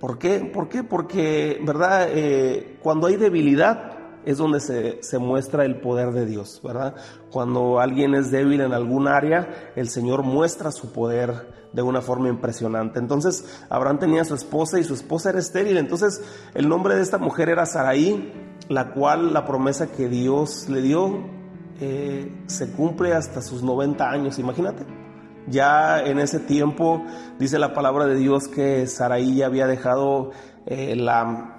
[0.00, 0.40] ¿Por qué?
[0.40, 0.82] ¿Por qué?
[0.82, 2.08] Porque, ¿verdad?
[2.10, 3.95] Eh, cuando hay debilidad,
[4.26, 6.94] es donde se, se, muestra el poder de Dios, ¿verdad?
[7.30, 12.28] Cuando alguien es débil en algún área, el Señor muestra su poder de una forma
[12.28, 12.98] impresionante.
[12.98, 15.76] Entonces, Abraham tenía a su esposa y su esposa era estéril.
[15.76, 16.22] Entonces,
[16.54, 18.32] el nombre de esta mujer era Saraí,
[18.68, 21.24] la cual la promesa que Dios le dio
[21.80, 24.84] eh, se cumple hasta sus 90 años, imagínate.
[25.48, 27.04] Ya en ese tiempo
[27.38, 30.32] dice la palabra de Dios que Saraí ya había dejado
[30.64, 31.55] eh, la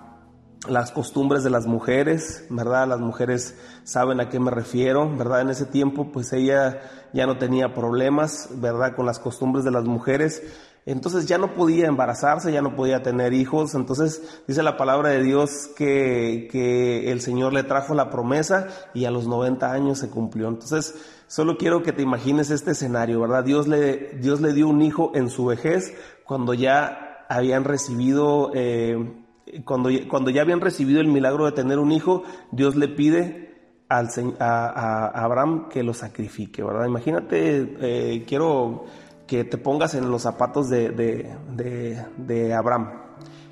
[0.69, 2.87] las costumbres de las mujeres, ¿verdad?
[2.87, 5.41] Las mujeres saben a qué me refiero, ¿verdad?
[5.41, 6.81] En ese tiempo, pues ella
[7.13, 8.95] ya no tenía problemas, ¿verdad?
[8.95, 10.43] Con las costumbres de las mujeres.
[10.85, 13.75] Entonces ya no podía embarazarse, ya no podía tener hijos.
[13.75, 19.03] Entonces dice la palabra de Dios que, que el Señor le trajo la promesa y
[19.03, 20.47] a los 90 años se cumplió.
[20.47, 20.95] Entonces
[21.27, 23.43] solo quiero que te imagines este escenario, ¿verdad?
[23.43, 28.51] Dios le, Dios le dio un hijo en su vejez cuando ya habían recibido...
[28.53, 29.23] Eh,
[29.65, 33.47] cuando, cuando ya habían recibido el milagro de tener un hijo, Dios le pide
[33.89, 36.85] al, a, Abraham que lo sacrifique, ¿verdad?
[36.85, 38.85] Imagínate, eh, quiero
[39.25, 42.91] que te pongas en los zapatos de, de, Abraham.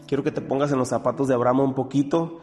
[0.08, 2.40] Quiero que te pongas en los zapatos de Abraham un poquito.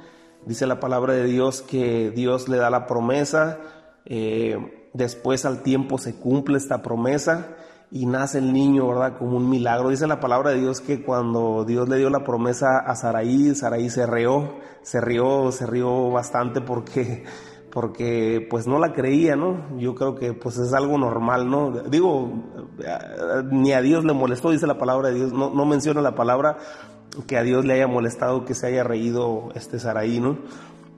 [0.46, 3.60] Dice la palabra de Dios que Dios le da la promesa,
[4.04, 7.56] eh, después al tiempo se cumple esta promesa
[7.94, 9.18] y nace el niño, ¿verdad?
[9.18, 9.90] Como un milagro.
[9.90, 13.90] Dice la palabra de Dios que cuando Dios le dio la promesa a Saraí, Saraí
[13.90, 17.24] se rió, se rió, se rió bastante porque,
[17.70, 19.78] porque pues no la creía, ¿no?
[19.78, 21.70] Yo creo que pues es algo normal, ¿no?
[21.70, 22.32] Digo,
[23.50, 26.56] ni a Dios le molestó, dice la palabra de Dios, no, no menciona la palabra
[27.26, 30.38] que a Dios le haya molestado que se haya reído este Saraí, ¿no?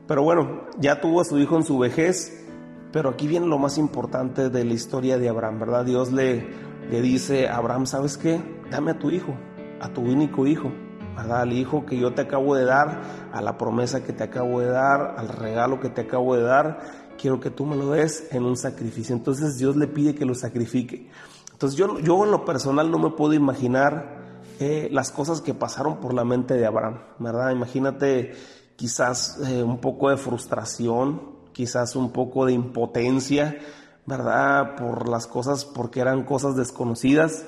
[0.06, 2.46] Pero bueno, ya tuvo a su hijo en su vejez,
[2.92, 5.84] pero aquí viene lo más importante de la historia de Abraham, ¿verdad?
[5.84, 6.46] Dios le,
[6.90, 8.40] le dice Abraham, ¿sabes qué?
[8.70, 9.34] Dame a tu hijo,
[9.80, 10.72] a tu único hijo,
[11.16, 11.42] ¿verdad?
[11.42, 14.68] Al hijo que yo te acabo de dar, a la promesa que te acabo de
[14.68, 16.80] dar, al regalo que te acabo de dar,
[17.18, 19.14] quiero que tú me lo des en un sacrificio.
[19.14, 21.08] Entonces Dios le pide que lo sacrifique.
[21.52, 24.24] Entonces yo, yo en lo personal no me puedo imaginar
[24.60, 27.50] eh, las cosas que pasaron por la mente de Abraham, ¿verdad?
[27.50, 28.32] Imagínate
[28.76, 33.58] quizás eh, un poco de frustración, quizás un poco de impotencia,
[34.06, 34.76] ¿verdad?
[34.76, 37.44] Por las cosas, porque eran cosas desconocidas.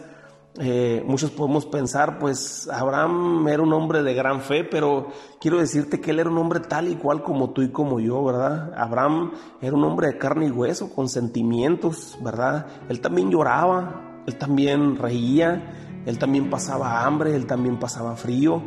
[0.58, 6.00] Eh, muchos podemos pensar, pues Abraham era un hombre de gran fe, pero quiero decirte
[6.00, 8.72] que él era un hombre tal y cual como tú y como yo, ¿verdad?
[8.74, 12.66] Abraham era un hombre de carne y hueso, con sentimientos, ¿verdad?
[12.88, 18.62] Él también lloraba, él también reía, él también pasaba hambre, él también pasaba frío,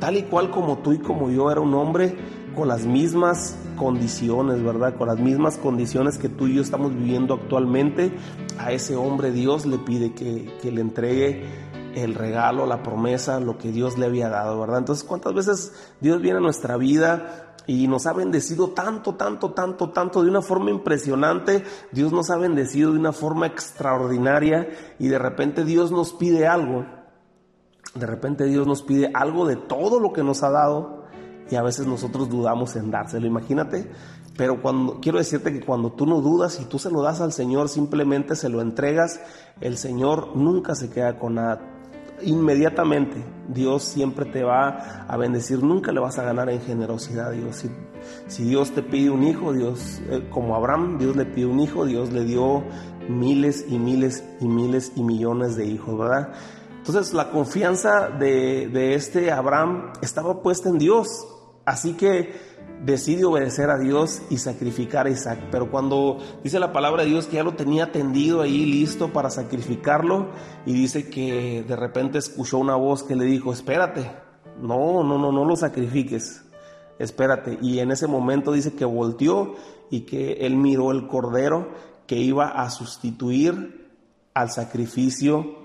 [0.00, 2.14] tal y cual como tú y como yo era un hombre
[2.54, 4.96] con las mismas condiciones, ¿verdad?
[4.96, 8.12] Con las mismas condiciones que tú y yo estamos viviendo actualmente,
[8.58, 11.44] a ese hombre Dios le pide que, que le entregue
[11.94, 14.78] el regalo, la promesa, lo que Dios le había dado, ¿verdad?
[14.78, 19.90] Entonces, ¿cuántas veces Dios viene a nuestra vida y nos ha bendecido tanto, tanto, tanto,
[19.90, 21.64] tanto, de una forma impresionante?
[21.92, 26.86] Dios nos ha bendecido de una forma extraordinaria y de repente Dios nos pide algo.
[27.94, 31.01] De repente Dios nos pide algo de todo lo que nos ha dado
[31.50, 33.90] y a veces nosotros dudamos en dárselo, imagínate.
[34.36, 37.32] Pero cuando quiero decirte que cuando tú no dudas y tú se lo das al
[37.32, 39.20] Señor, simplemente se lo entregas,
[39.60, 41.60] el Señor nunca se queda con nada.
[42.22, 47.30] Inmediatamente Dios siempre te va a bendecir, nunca le vas a ganar en generosidad a
[47.32, 47.64] Dios.
[48.28, 51.84] Si, Dios te pide un hijo, Dios, eh, como Abraham, Dios le pide un hijo,
[51.84, 52.62] Dios le dio
[53.08, 56.32] miles y miles y miles y millones de hijos, ¿verdad?
[56.84, 61.28] Entonces la confianza de, de este Abraham estaba puesta en Dios.
[61.64, 62.34] Así que
[62.84, 65.38] decide obedecer a Dios y sacrificar a Isaac.
[65.52, 69.30] Pero cuando dice la palabra de Dios que ya lo tenía tendido ahí listo para
[69.30, 70.30] sacrificarlo
[70.66, 74.10] y dice que de repente escuchó una voz que le dijo, espérate,
[74.60, 76.42] no, no, no, no lo sacrifiques,
[76.98, 77.58] espérate.
[77.62, 79.54] Y en ese momento dice que volteó
[79.88, 81.68] y que él miró el cordero
[82.08, 83.88] que iba a sustituir
[84.34, 85.61] al sacrificio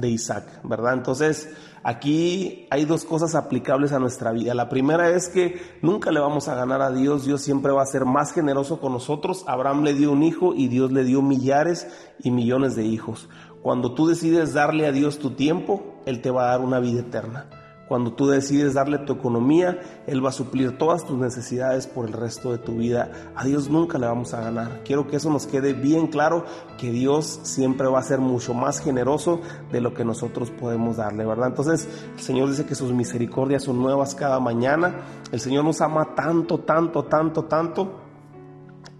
[0.00, 0.94] de Isaac, ¿verdad?
[0.94, 1.50] Entonces,
[1.82, 4.54] aquí hay dos cosas aplicables a nuestra vida.
[4.54, 7.86] La primera es que nunca le vamos a ganar a Dios, Dios siempre va a
[7.86, 9.44] ser más generoso con nosotros.
[9.46, 11.86] Abraham le dio un hijo y Dios le dio millares
[12.18, 13.28] y millones de hijos.
[13.62, 17.00] Cuando tú decides darle a Dios tu tiempo, Él te va a dar una vida
[17.00, 17.59] eterna.
[17.90, 22.12] Cuando tú decides darle tu economía, Él va a suplir todas tus necesidades por el
[22.12, 23.10] resto de tu vida.
[23.34, 24.82] A Dios nunca le vamos a ganar.
[24.84, 26.44] Quiero que eso nos quede bien claro,
[26.78, 29.40] que Dios siempre va a ser mucho más generoso
[29.72, 31.48] de lo que nosotros podemos darle, ¿verdad?
[31.48, 35.00] Entonces, el Señor dice que sus misericordias son nuevas cada mañana.
[35.32, 37.90] El Señor nos ama tanto, tanto, tanto, tanto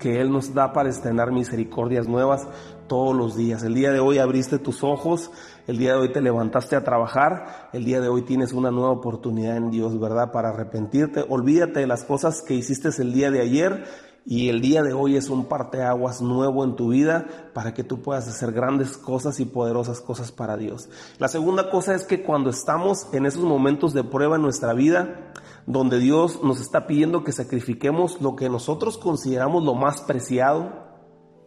[0.01, 2.49] que Él nos da para estrenar misericordias nuevas
[2.89, 3.63] todos los días.
[3.63, 5.31] El día de hoy abriste tus ojos,
[5.71, 8.91] el día de hoy te levantaste a trabajar, el día de hoy tienes una nueva
[8.91, 10.33] oportunidad en Dios, ¿verdad?
[10.33, 11.25] Para arrepentirte.
[11.29, 13.85] Olvídate de las cosas que hiciste el día de ayer
[14.27, 18.03] y el día de hoy es un parteaguas nuevo en tu vida para que tú
[18.03, 20.89] puedas hacer grandes cosas y poderosas cosas para Dios.
[21.19, 25.33] La segunda cosa es que cuando estamos en esos momentos de prueba en nuestra vida,
[25.67, 30.73] donde Dios nos está pidiendo que sacrifiquemos lo que nosotros consideramos lo más preciado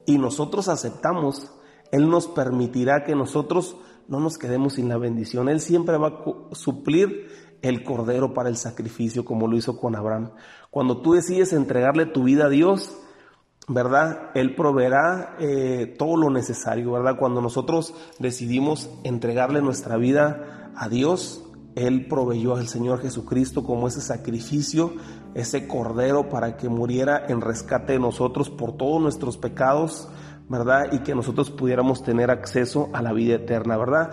[0.05, 1.51] y nosotros aceptamos,
[1.91, 3.75] Él nos permitirá que nosotros
[4.13, 5.49] no nos quedemos sin la bendición.
[5.49, 6.07] Él siempre va
[6.51, 7.29] a suplir
[7.63, 10.33] el cordero para el sacrificio como lo hizo con Abraham.
[10.69, 12.95] Cuando tú decides entregarle tu vida a Dios,
[13.67, 14.29] ¿verdad?
[14.35, 17.17] Él proveerá eh, todo lo necesario, ¿verdad?
[17.17, 21.43] Cuando nosotros decidimos entregarle nuestra vida a Dios,
[21.73, 24.93] él proveyó al Señor Jesucristo como ese sacrificio,
[25.33, 30.07] ese cordero para que muriera en rescate de nosotros por todos nuestros pecados,
[30.49, 30.91] ¿verdad?
[30.91, 34.11] Y que nosotros pudiéramos tener acceso a la vida eterna, ¿verdad?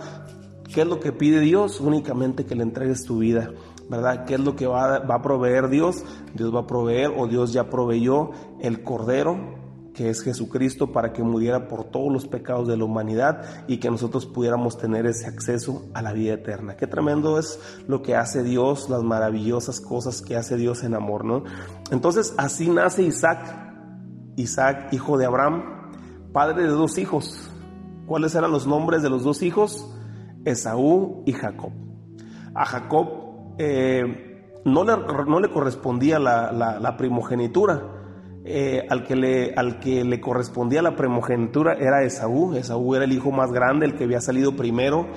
[0.73, 1.81] ¿Qué es lo que pide Dios?
[1.81, 3.51] Únicamente que le entregues tu vida,
[3.89, 4.25] ¿verdad?
[4.25, 6.03] ¿Qué es lo que va, va a proveer Dios?
[6.33, 9.61] Dios va a proveer o Dios ya proveyó el cordero
[9.93, 13.91] que es Jesucristo, para que muriera por todos los pecados de la humanidad y que
[13.91, 16.77] nosotros pudiéramos tener ese acceso a la vida eterna.
[16.77, 21.25] Qué tremendo es lo que hace Dios, las maravillosas cosas que hace Dios en amor,
[21.25, 21.43] ¿no?
[21.91, 23.39] Entonces así nace Isaac,
[24.37, 25.80] Isaac, hijo de Abraham,
[26.31, 27.49] padre de dos hijos.
[28.05, 29.89] ¿Cuáles eran los nombres de los dos hijos?
[30.45, 31.71] Esaú y Jacob.
[32.53, 34.93] A Jacob eh, no, le,
[35.27, 37.81] no, le, correspondía la, la, primogenitura,
[38.43, 42.55] eh, al, que le, al que le correspondía la primogenitura era Esaú.
[42.55, 45.07] Esaú era el hijo más grande, el que había salido primero,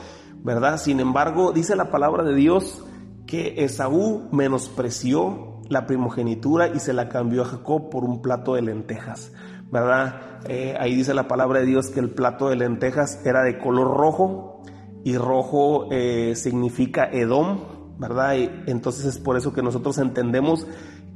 [0.42, 0.78] ¿verdad?
[0.78, 2.84] Sin embargo, dice la palabra de Dios
[3.26, 8.62] que Esaú menospreció la primogenitura y se la cambió a Jacob por un plato de
[8.62, 9.32] lentejas,
[9.70, 10.33] ¿verdad?
[10.48, 13.96] Eh, ahí dice la palabra de Dios que el plato de lentejas era de color
[13.96, 14.62] rojo
[15.04, 18.36] y rojo eh, significa Edom, ¿verdad?
[18.36, 20.66] Y entonces es por eso que nosotros entendemos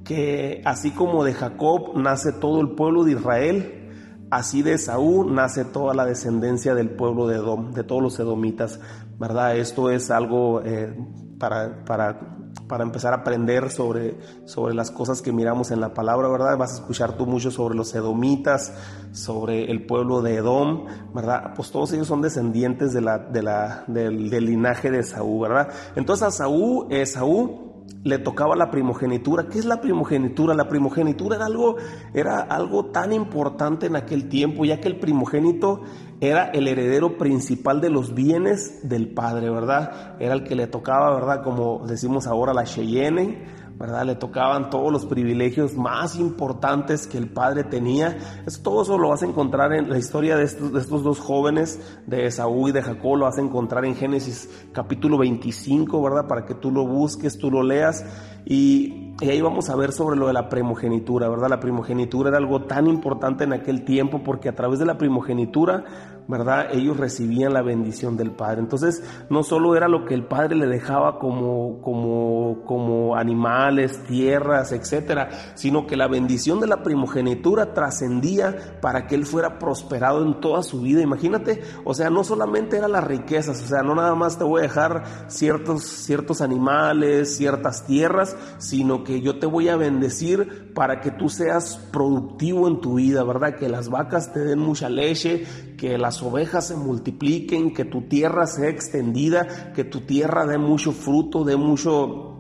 [0.05, 3.91] que así como de Jacob nace todo el pueblo de Israel,
[4.31, 8.81] así de Saúl nace toda la descendencia del pueblo de Edom, de todos los edomitas,
[9.19, 9.57] ¿verdad?
[9.57, 10.97] Esto es algo eh,
[11.39, 12.38] para, para,
[12.69, 16.57] para, empezar a aprender sobre, sobre las cosas que miramos en la palabra, ¿verdad?
[16.57, 18.73] Vas a escuchar tú mucho sobre los edomitas,
[19.13, 21.55] sobre el pueblo de Edom, ¿verdad?
[21.57, 25.69] Pues todos ellos son descendientes de la, de la, del, linaje de Saúl, ¿verdad?
[25.97, 27.68] Entonces a Saúl, Saúl
[28.05, 29.49] le tocaba la primogenitura.
[29.49, 30.55] ¿Qué es la primogenitura?
[30.55, 31.77] La primogenitura era algo,
[32.15, 35.83] era algo tan importante en aquel tiempo, ya que el primogénito
[36.21, 40.17] era el heredero principal de los bienes del padre, ¿verdad?
[40.19, 41.43] Era el que le tocaba, ¿verdad?
[41.43, 44.05] Como decimos ahora, la Cheyenne ¿verdad?
[44.05, 48.19] Le tocaban todos los privilegios más importantes que el padre tenía.
[48.63, 51.81] todo eso lo vas a encontrar en la historia de estos, de estos dos jóvenes,
[52.07, 56.27] de Esaú y de Jacob, lo vas a encontrar en Génesis capítulo 25, ¿verdad?
[56.27, 58.05] Para que tú lo busques, tú lo leas.
[58.51, 61.51] Y, ahí vamos a ver sobre lo de la primogenitura, ¿verdad?
[61.51, 65.85] La primogenitura era algo tan importante en aquel tiempo porque a través de la primogenitura
[66.29, 66.69] ¿verdad?
[66.73, 68.61] Ellos recibían la bendición del Padre.
[68.61, 74.73] Entonces, no solo era lo que el Padre le dejaba como, como, como animales, tierras,
[74.73, 80.39] etcétera, sino que la bendición de la primogenitura trascendía para que él fuera prosperado en
[80.39, 81.01] toda su vida.
[81.01, 84.61] Imagínate, o sea, no solamente eran las riquezas, o sea, no nada más te voy
[84.61, 91.01] a dejar ciertos, ciertos animales, ciertas tierras, sino que yo te voy a bendecir para
[91.01, 93.57] que tú seas productivo en tu vida, ¿verdad?
[93.57, 95.45] Que las vacas te den mucha leche,
[95.77, 100.93] que las ovejas se multipliquen, que tu tierra sea extendida, que tu tierra dé mucho
[100.93, 102.38] fruto, dé mucho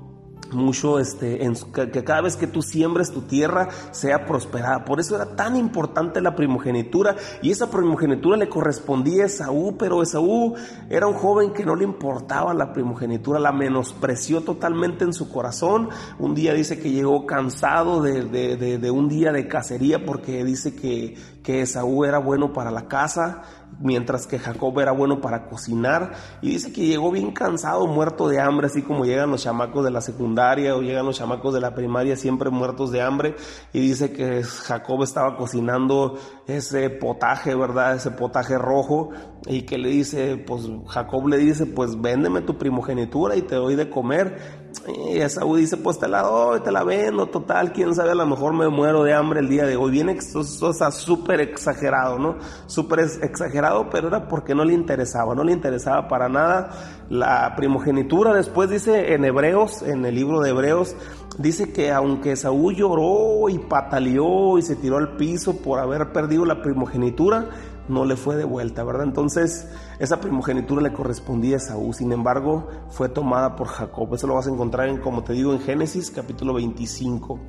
[0.52, 1.38] mucho este
[1.72, 4.84] que, cada vez que tú siembres tu tierra sea prosperada.
[4.84, 10.02] Por eso era tan importante la primogenitura y esa primogenitura le correspondía a Esaú pero
[10.02, 10.54] Esaú
[10.88, 15.88] era un joven que no le importaba la primogenitura la menospreció totalmente en su corazón.
[16.18, 21.16] Un día dice que llegó cansado de, de un día de cacería porque dice que,
[21.42, 23.42] que Esaú era bueno para la casa
[23.80, 26.12] mientras que Jacob era bueno para cocinar.
[26.40, 29.90] Y dice que llegó bien cansado, muerto de hambre, así como llegan los chamacos de
[29.90, 33.36] la secundaria o llegan los chamacos de la primaria, siempre muertos de hambre.
[33.72, 36.18] Y dice que Jacob estaba cocinando
[36.48, 37.94] ese potaje, ¿verdad?
[37.94, 39.10] Ese potaje rojo.
[39.46, 43.76] Y que le dice, pues Jacob le dice, pues véndeme tu primogenitura y te doy
[43.76, 44.66] de comer.
[44.86, 48.26] Y Esaú dice, pues te la doy, te la vendo, total, quién sabe, a lo
[48.26, 49.90] mejor me muero de hambre el día de hoy.
[49.90, 52.36] Viene, eso está súper exagerado, ¿no?
[52.66, 56.70] Súper exagerado, pero era porque no le interesaba, no le interesaba para nada
[57.10, 58.34] la primogenitura.
[58.34, 60.96] Después dice en Hebreos, en el libro de Hebreos,
[61.38, 66.44] dice que aunque Esaú lloró y pataleó y se tiró al piso por haber perdido
[66.44, 67.48] la primogenitura,
[67.88, 69.04] no le fue de vuelta, ¿verdad?
[69.04, 69.68] Entonces,
[69.98, 74.14] esa primogenitura le correspondía a Esaú, sin embargo, fue tomada por Jacob.
[74.14, 77.40] Eso lo vas a encontrar, en, como te digo, en Génesis capítulo 25.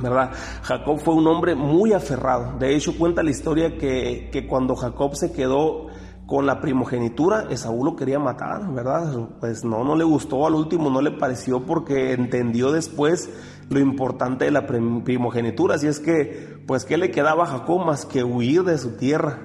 [0.00, 0.32] ¿verdad?
[0.62, 2.58] Jacob fue un hombre muy aferrado.
[2.58, 5.86] De hecho, cuenta la historia que, que, cuando Jacob se quedó
[6.26, 9.28] con la primogenitura, Esaú lo quería matar, ¿verdad?
[9.40, 13.28] Pues no, no le gustó, al último no le pareció porque entendió después
[13.68, 15.74] lo importante de la primogenitura.
[15.74, 19.38] Así es que, pues, ¿qué le quedaba a Jacob más que huir de su tierra?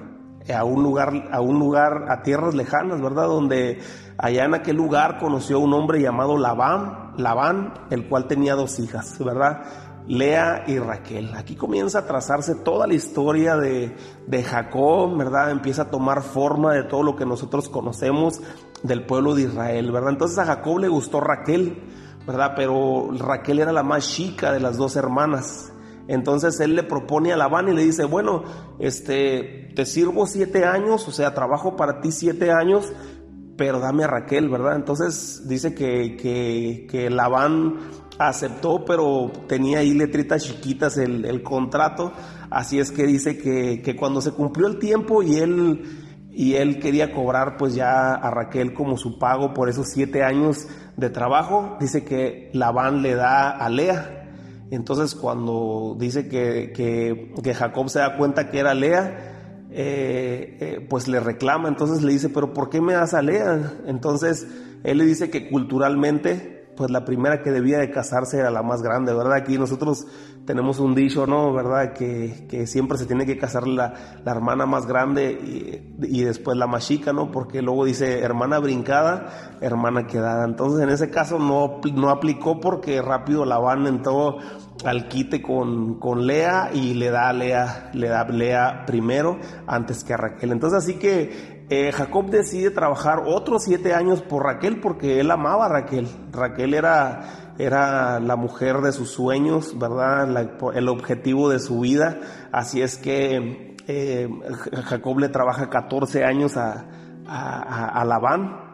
[0.54, 3.26] A un lugar, a un lugar, a tierras lejanas, ¿verdad?
[3.26, 3.78] Donde
[4.16, 8.78] allá en aquel lugar conoció a un hombre llamado Labán, Labán, el cual tenía dos
[8.80, 9.62] hijas, ¿verdad?
[10.06, 11.34] Lea y Raquel.
[11.34, 13.94] Aquí comienza a trazarse toda la historia de,
[14.26, 15.50] de, Jacob, ¿verdad?
[15.50, 18.40] Empieza a tomar forma de todo lo que nosotros conocemos
[18.82, 20.10] del pueblo de Israel, ¿verdad?
[20.10, 21.82] Entonces a Jacob le gustó Raquel,
[22.26, 22.52] ¿verdad?
[22.56, 25.72] Pero Raquel era la más chica de las dos hermanas.
[26.08, 28.42] Entonces él le propone a Labán y le dice, bueno,
[28.80, 32.92] este, te sirvo siete años, o sea, trabajo para ti siete años,
[33.56, 34.74] pero dame a Raquel, ¿verdad?
[34.74, 37.78] Entonces dice que, que, que Labán
[38.28, 42.12] aceptó, pero tenía ahí letritas chiquitas el, el contrato,
[42.50, 45.82] así es que dice que, que cuando se cumplió el tiempo y él
[46.32, 50.68] y él quería cobrar pues ya a Raquel como su pago por esos siete años
[50.96, 54.28] de trabajo, dice que Labán le da a Lea.
[54.70, 61.08] Entonces cuando dice que, que, Jacob se da cuenta que era Lea, eh, eh, pues
[61.08, 63.74] le reclama, entonces le dice, pero ¿por qué me das a Lea?
[63.86, 64.46] Entonces
[64.84, 68.80] él le dice que culturalmente pues la primera que debía de casarse era la más
[68.80, 69.34] grande, ¿verdad?
[69.34, 70.06] Aquí nosotros
[70.46, 71.52] tenemos un dicho, ¿no?
[71.52, 71.92] ¿Verdad?
[71.92, 73.92] Que, que siempre se tiene que casar la,
[74.24, 77.30] la hermana más grande y, y, después la más chica, ¿no?
[77.30, 80.46] Porque luego dice hermana brincada, hermana quedada.
[80.46, 84.38] Entonces en ese caso no, no aplicó porque rápido la van entró
[84.84, 90.14] al quite con, con Lea y le da Lea, le da Lea primero antes que
[90.14, 90.52] a Raquel.
[90.52, 95.66] Entonces así que eh, Jacob decide trabajar otros siete años por Raquel porque él amaba
[95.66, 96.08] a Raquel.
[96.32, 100.28] Raquel era, era la mujer de sus sueños, ¿verdad?
[100.74, 102.18] el objetivo de su vida.
[102.50, 104.28] Así es que eh,
[104.84, 106.86] Jacob le trabaja 14 años a,
[107.26, 108.69] a, a Labán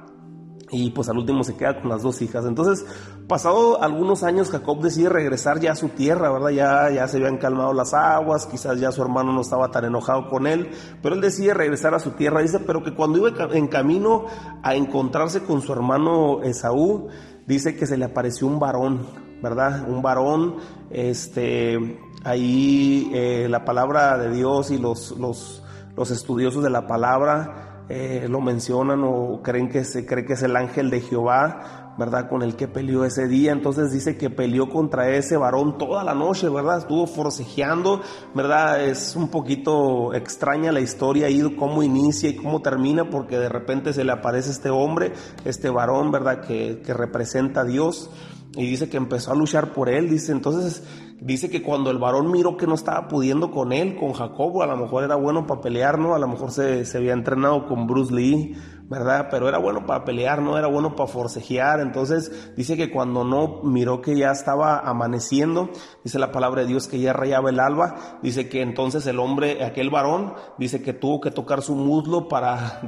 [0.71, 2.45] y pues al último se queda con las dos hijas.
[2.45, 2.85] Entonces,
[3.29, 6.51] pasado algunos años, Jacob decide regresar ya a su tierra, ¿verdad?
[6.51, 10.29] Ya, ya se habían calmado las aguas, quizás ya su hermano no estaba tan enojado
[10.29, 10.71] con él,
[11.03, 12.41] pero él decide regresar a su tierra.
[12.41, 14.27] Dice, pero que cuando iba en camino
[14.63, 17.09] a encontrarse con su hermano Esaú,
[17.47, 19.07] dice que se le apareció un varón,
[19.43, 19.89] ¿verdad?
[19.89, 20.57] Un varón,
[20.91, 25.63] este, ahí eh, la palabra de Dios y los, los,
[25.97, 30.43] los estudiosos de la palabra, eh, lo mencionan o creen que se cree que es
[30.43, 32.29] el ángel de Jehová, ¿verdad?
[32.29, 33.53] Con el que peleó ese día.
[33.53, 36.79] Entonces dice que peleó contra ese varón toda la noche, ¿verdad?
[36.79, 38.01] Estuvo forcejeando,
[38.35, 38.85] ¿verdad?
[38.85, 43.93] Es un poquito extraña la historia y cómo inicia y cómo termina, porque de repente
[43.93, 45.13] se le aparece este hombre,
[45.45, 46.41] este varón, ¿verdad?
[46.41, 48.11] Que, que representa a Dios.
[48.57, 50.83] y dice que empezó a luchar por él, dice, entonces
[51.21, 54.67] dice que cuando el varón miró que no estaba pudiendo con él, con Jacobo, a
[54.67, 56.15] lo mejor era bueno para pelear, ¿no?
[56.15, 58.57] A lo mejor se, se había entrenado con Bruce Lee,
[58.89, 59.29] ¿verdad?
[59.31, 61.81] Pero era bueno para pelear, no era bueno para forcejear.
[61.81, 65.71] Entonces dice que cuando no miró que ya estaba amaneciendo,
[66.05, 69.65] dice la palabra de Dios que ya rayaba el alba, dice que entonces el hombre,
[69.65, 72.81] aquel varón, dice que tuvo que tocar su muslo para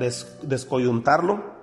[0.42, 1.58] descoyuntarlo.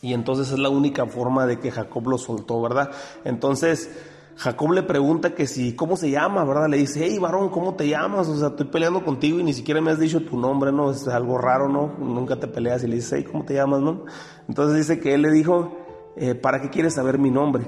[0.00, 2.92] Y entonces es la única forma de que Jacob lo soltó, ¿verdad?
[3.24, 3.90] Entonces,
[4.38, 6.44] Jacob le pregunta que si, ¿cómo se llama?
[6.44, 6.68] ¿Verdad?
[6.68, 8.28] Le dice, hey, varón, ¿cómo te llamas?
[8.28, 10.92] O sea, estoy peleando contigo y ni siquiera me has dicho tu nombre, ¿no?
[10.92, 11.96] Es algo raro, ¿no?
[11.98, 14.04] Nunca te peleas y le dice, hey, ¿cómo te llamas, no?
[14.46, 15.76] Entonces dice que él le dijo,
[16.16, 17.64] eh, ¿para qué quieres saber mi nombre?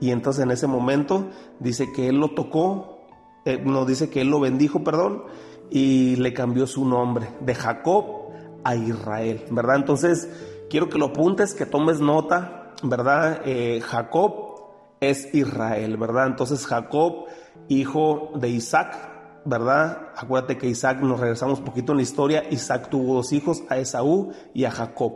[0.00, 1.28] Y entonces en ese momento
[1.60, 3.06] dice que él lo tocó,
[3.44, 5.22] eh, no, dice que él lo bendijo, perdón,
[5.70, 8.32] y le cambió su nombre de Jacob
[8.64, 9.76] a Israel, ¿verdad?
[9.76, 10.28] Entonces,
[10.68, 13.42] quiero que lo apuntes, que tomes nota, ¿verdad?
[13.44, 14.51] Eh, Jacob
[15.02, 16.28] es Israel, ¿verdad?
[16.28, 17.26] Entonces Jacob,
[17.68, 18.96] hijo de Isaac,
[19.44, 20.10] ¿verdad?
[20.16, 23.78] Acuérdate que Isaac, nos regresamos un poquito en la historia, Isaac tuvo dos hijos, a
[23.78, 25.14] Esaú y a Jacob.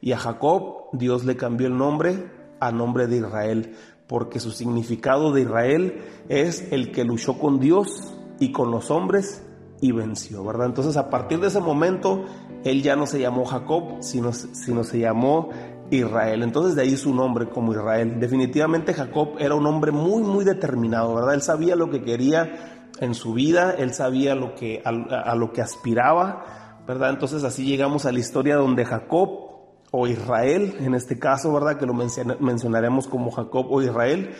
[0.00, 2.28] Y a Jacob Dios le cambió el nombre
[2.58, 3.76] a nombre de Israel,
[4.08, 9.44] porque su significado de Israel es el que luchó con Dios y con los hombres
[9.80, 10.66] y venció, ¿verdad?
[10.66, 12.24] Entonces a partir de ese momento,
[12.64, 15.50] él ya no se llamó Jacob, sino, sino se llamó
[15.90, 16.42] Israel.
[16.42, 18.18] Entonces de ahí su nombre como Israel.
[18.20, 21.34] Definitivamente Jacob era un hombre muy, muy determinado, ¿verdad?
[21.34, 25.62] Él sabía lo que quería en su vida, él sabía lo que, a, lo que
[25.62, 27.10] aspiraba, ¿verdad?
[27.10, 29.50] Entonces así llegamos a la historia donde Jacob
[29.90, 31.78] o Israel, en este caso, ¿verdad?
[31.78, 34.34] Que lo mencionaremos como Jacob o Israel,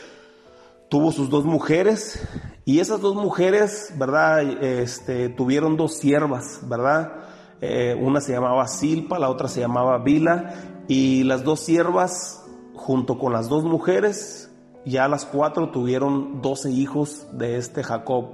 [0.89, 2.27] tuvo sus dos mujeres
[2.65, 4.43] y esas dos mujeres, ¿verdad?
[4.43, 7.13] Este, tuvieron dos siervas, ¿verdad?
[7.61, 13.17] Eh, una se llamaba Silpa, la otra se llamaba Bila, y las dos siervas, junto
[13.17, 14.51] con las dos mujeres,
[14.85, 18.31] ya las cuatro tuvieron doce hijos de este Jacob,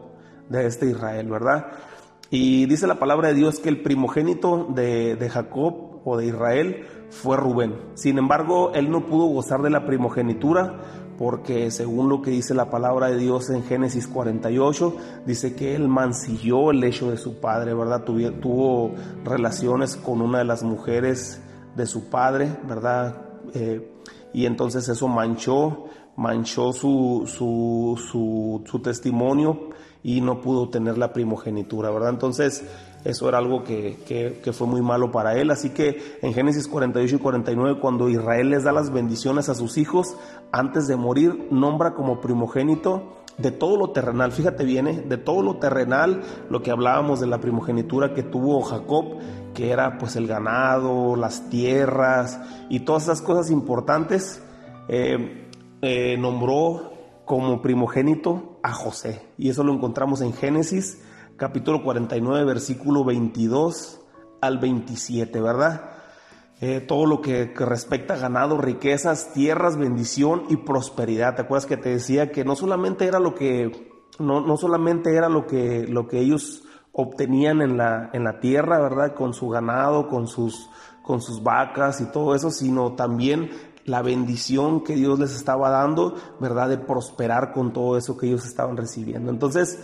[0.49, 1.67] de este Israel, ¿verdad?
[2.31, 6.87] Y dice la palabra de Dios que el primogénito de, de Jacob o de Israel
[7.11, 7.75] fue Rubén.
[7.93, 10.81] Sin embargo, él no pudo gozar de la primogenitura
[11.19, 14.97] porque según lo que dice la palabra de Dios en Génesis 48,
[15.27, 18.05] dice que él mancilló el hecho de su padre, ¿verdad?
[18.05, 18.95] Tuvo,
[19.25, 21.43] relaciones con una de las mujeres
[21.77, 23.23] de su padre, ¿verdad?
[23.55, 23.93] Eh,
[24.33, 25.85] y entonces eso manchó,
[26.17, 29.71] manchó su, su, su, testimonio
[30.03, 32.11] y no pudo tener la primogenitura, ¿verdad?
[32.11, 32.65] Entonces,
[33.05, 35.51] eso era algo que, fue muy malo para él.
[35.51, 39.79] Así que en Génesis 48 y 49, cuando Israel les da las bendiciones a sus
[39.79, 40.17] hijos,
[40.53, 44.33] antes de morir, nombra como primogénito de todo lo terrenal.
[44.33, 45.05] Fíjate bien, ¿eh?
[45.07, 49.19] de todo lo terrenal, lo que hablábamos de la primogenitura que tuvo Jacob,
[49.57, 52.39] que era pues el ganado, las tierras
[52.69, 54.43] y todas esas cosas importantes,
[54.89, 55.49] eh,
[55.81, 56.93] eh, nombró
[57.25, 59.23] como primogénito a José.
[59.39, 61.03] Y eso lo encontramos en Génesis
[61.37, 64.01] capítulo 49, versículo 22
[64.43, 65.91] al 27, ¿verdad?
[66.61, 71.35] Eh, todo lo que, respecta a ganado, riquezas, tierras, bendición y prosperidad.
[71.35, 75.29] ¿Te acuerdas que te decía que no solamente era lo que, no, no solamente era
[75.29, 76.66] lo que, lo que ellos
[76.99, 79.15] obtenían en la, en la tierra, ¿verdad?
[79.15, 80.71] Con su ganado, con sus,
[81.03, 83.51] con sus vacas y todo eso, sino también
[83.85, 86.71] la bendición que Dios les estaba dando, ¿verdad?
[86.71, 89.31] De prosperar con todo eso que ellos estaban recibiendo.
[89.31, 89.79] Entonces,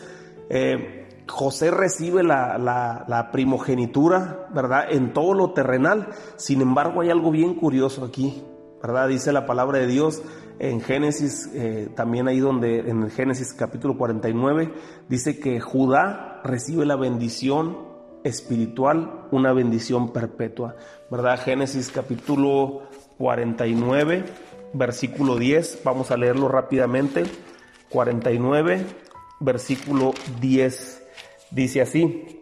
[0.48, 4.86] eh, José recibe la, primogenitura, ¿verdad?
[4.90, 6.08] En todo lo terrenal.
[6.36, 8.42] Sin embargo, hay algo bien curioso aquí,
[8.82, 9.08] ¿verdad?
[9.08, 10.22] Dice la palabra de Dios
[10.58, 14.72] en Génesis, eh, también ahí donde, en el Génesis capítulo 49,
[15.08, 17.78] dice que Judá recibe la bendición
[18.24, 20.76] espiritual, una bendición perpetua,
[21.10, 21.40] ¿verdad?
[21.40, 22.82] Génesis capítulo
[23.18, 24.24] 49,
[24.72, 27.24] versículo 10, vamos a leerlo rápidamente.
[27.90, 28.86] 49,
[29.40, 31.02] versículo 10.
[31.50, 32.40] Dice así,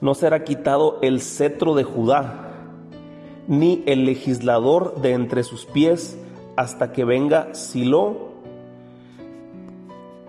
[0.00, 2.52] no será quitado el cetro de Judá,
[3.48, 6.16] ni el legislador de entre sus pies,
[6.56, 8.28] hasta que venga Silo,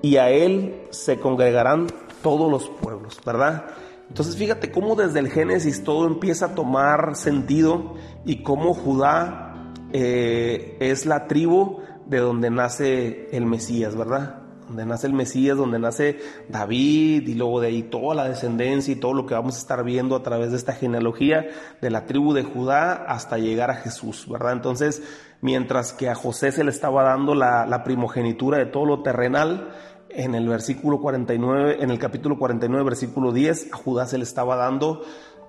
[0.01, 1.87] y a él se congregarán
[2.21, 3.65] todos los pueblos, ¿verdad?
[4.07, 7.95] Entonces fíjate cómo desde el Génesis todo empieza a tomar sentido
[8.25, 14.39] y cómo Judá eh, es la tribu de donde nace el Mesías, ¿verdad?
[14.69, 18.97] donde nace el Mesías, donde nace David y luego de ahí toda la descendencia y
[18.97, 21.47] todo lo que vamos a estar viendo a través de esta genealogía
[21.81, 24.53] de la tribu de Judá hasta llegar a Jesús, ¿verdad?
[24.53, 25.01] Entonces,
[25.41, 29.69] mientras que a José se le estaba dando la, primogenitura de todo lo terrenal,
[30.09, 34.55] en el versículo 49, en el capítulo 49, versículo 10, a Judá se le estaba
[34.55, 35.03] dando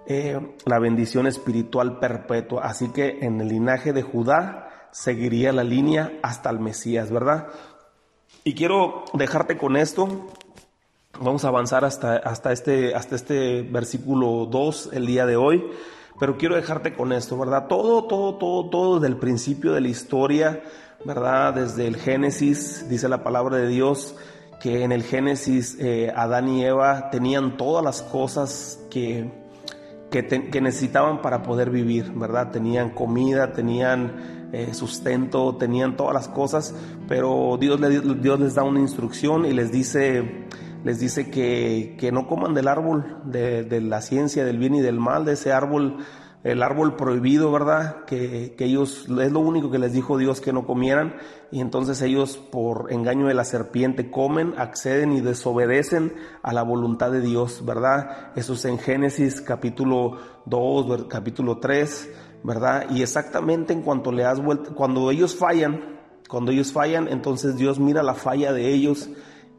[0.07, 2.63] eh, la bendición espiritual perpetua.
[2.65, 7.49] Así que en el linaje de Judá seguiría la línea hasta el Mesías, ¿verdad?
[8.45, 10.27] Y quiero dejarte con esto.
[11.21, 15.65] Vamos a avanzar hasta, hasta, este, hasta este versículo 2 el día de hoy.
[16.19, 17.67] Pero quiero dejarte con esto, ¿verdad?
[17.67, 20.63] Todo, todo, todo, todo desde el principio de la historia,
[21.05, 21.55] ¿verdad?
[21.55, 24.17] Desde el Génesis, dice la palabra de Dios,
[24.61, 29.31] que en el Génesis eh, Adán y Eva tenían todas las cosas que,
[30.11, 32.51] que, necesitaban para poder vivir, ¿verdad?
[32.51, 36.75] Tenían comida, tenían eh, sustento, tenían todas las cosas,
[37.09, 37.81] pero Dios,
[38.21, 40.47] Dios les da una instrucción y les dice
[40.85, 44.81] les dice que, que no coman del árbol de, de, la ciencia del bien y
[44.81, 45.99] del mal, de ese árbol,
[46.43, 48.05] el árbol prohibido, ¿verdad?
[48.07, 51.17] Que, que, ellos, es lo único que les dijo Dios que no comieran,
[51.51, 57.11] y entonces ellos por engaño de la serpiente comen, acceden y desobedecen a la voluntad
[57.11, 58.33] de Dios, ¿verdad?
[58.37, 60.17] Eso es en Génesis capítulo
[60.47, 62.11] 2, capítulo 3,
[62.43, 62.87] ¿verdad?
[62.91, 67.79] Y exactamente en cuanto le has vuelto, cuando ellos fallan, cuando ellos fallan, entonces Dios
[67.79, 69.11] mira la falla de ellos,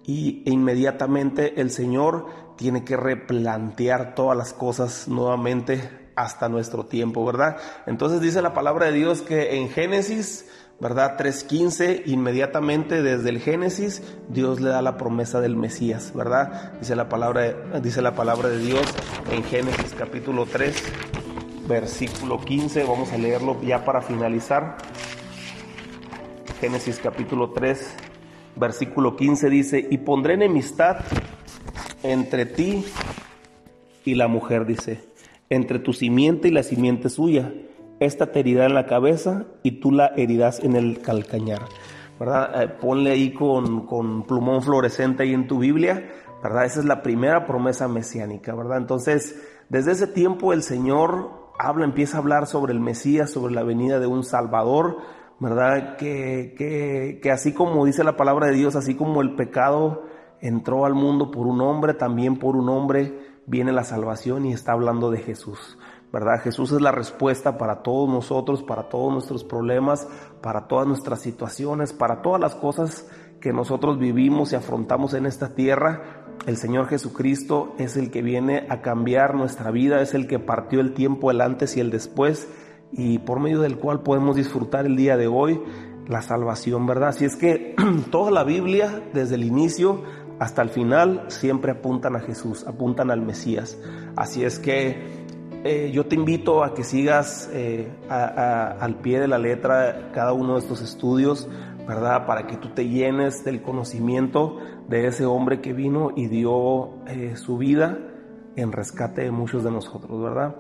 [0.04, 2.26] y inmediatamente el Señor
[2.58, 7.58] tiene que replantear todas las cosas nuevamente hasta nuestro tiempo, ¿verdad?
[7.86, 10.46] Entonces dice la palabra de Dios que en Génesis,
[10.80, 11.18] ¿verdad?
[11.18, 16.74] 3.15, inmediatamente desde el Génesis, Dios le da la promesa del Mesías, ¿verdad?
[16.80, 18.84] Dice la palabra, dice la palabra de Dios
[19.32, 20.76] en Génesis capítulo 3,
[21.68, 24.78] versículo 15, vamos a leerlo ya para finalizar.
[26.60, 27.94] Génesis capítulo 3,
[28.56, 30.98] versículo 15 dice, y pondré enemistad
[32.04, 32.86] entre ti
[34.04, 35.11] y la mujer, dice,
[35.52, 37.54] entre tu simiente y la simiente suya.
[38.00, 41.64] Esta te herirá en la cabeza y tú la herirás en el calcañar.
[42.18, 42.64] ¿Verdad?
[42.64, 46.10] Eh, ponle ahí con, con plumón fluorescente ahí en tu Biblia,
[46.42, 46.66] ¿verdad?
[46.66, 48.78] Esa es la primera promesa mesiánica, ¿verdad?
[48.78, 53.64] Entonces, desde ese tiempo el Señor habla, empieza a hablar sobre el Mesías, sobre la
[53.64, 55.00] venida de un Salvador,
[55.40, 55.98] ¿verdad?
[55.98, 60.04] Que, que, que, así como dice la palabra de Dios, así como el pecado
[60.40, 64.74] entró al mundo por un hombre, también por un hombre viene la salvación y está
[64.74, 65.78] hablando de Jesús.
[66.12, 66.42] ¿Verdad?
[66.42, 70.10] Jesús es la respuesta para todos nosotros, para todos nuestros problemas,
[70.42, 73.08] para todas nuestras situaciones, para todas las cosas
[73.40, 76.26] que nosotros vivimos y afrontamos en esta tierra.
[76.46, 80.82] El Señor Jesucristo es el que viene a cambiar nuestra vida, es el que partió
[80.82, 82.50] el tiempo, el antes y el después,
[82.92, 85.62] y por medio del cual podemos disfrutar el día de hoy
[86.08, 87.10] la salvación, ¿verdad?
[87.10, 87.76] Así es que
[88.12, 90.04] toda la Biblia, desde el inicio
[90.42, 93.78] hasta el final, siempre apuntan a Jesús, apuntan al Mesías.
[94.16, 95.28] Así es que
[95.64, 100.56] eh, yo te invito a que sigas eh, al pie de la letra cada uno
[100.56, 101.48] de estos estudios,
[101.88, 102.26] ¿verdad?
[102.26, 104.58] Para que tú te llenes del conocimiento
[104.90, 108.00] de ese hombre que vino y dio eh, su vida
[108.56, 110.56] en rescate de muchos de nosotros, ¿verdad?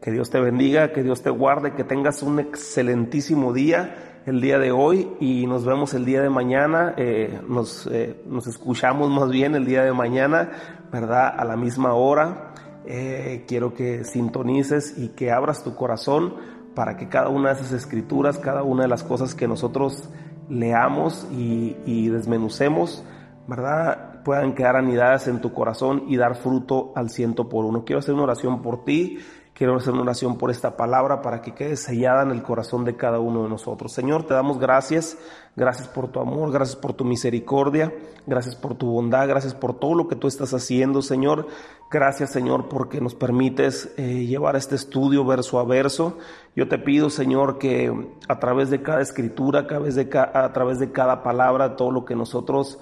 [0.00, 4.58] Que Dios te bendiga, que Dios te guarde, que tengas un excelentísimo día el día
[4.58, 9.30] de hoy y nos vemos el día de mañana, eh, nos, eh, nos, escuchamos más
[9.30, 10.50] bien el día de mañana,
[10.92, 11.34] ¿verdad?
[11.36, 12.52] A la misma hora.
[12.84, 16.34] Eh, quiero que sintonices y que abras tu corazón
[16.74, 20.08] para que cada una de esas escrituras, cada una de las cosas que nosotros
[20.48, 23.04] leamos y, y desmenucemos,
[23.46, 24.22] ¿verdad?
[24.24, 27.84] Puedan quedar anidadas en tu corazón y dar fruto al ciento por uno.
[27.84, 29.18] Quiero hacer una oración por ti
[29.54, 32.96] Quiero hacer una oración por esta palabra para que quede sellada en el corazón de
[32.96, 33.92] cada uno de nosotros.
[33.92, 35.18] Señor, te damos gracias.
[35.54, 37.92] Gracias por tu amor, gracias por tu misericordia,
[38.26, 41.46] gracias por tu bondad, gracias por todo lo que tú estás haciendo, Señor.
[41.90, 46.16] Gracias, Señor, porque nos permites eh, llevar este estudio verso a verso.
[46.56, 47.92] Yo te pido, Señor, que
[48.28, 52.06] a través de cada escritura, a través de, a través de cada palabra, todo lo
[52.06, 52.78] que nosotros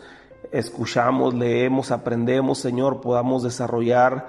[0.52, 4.28] escuchamos, leemos, aprendemos, Señor, podamos desarrollar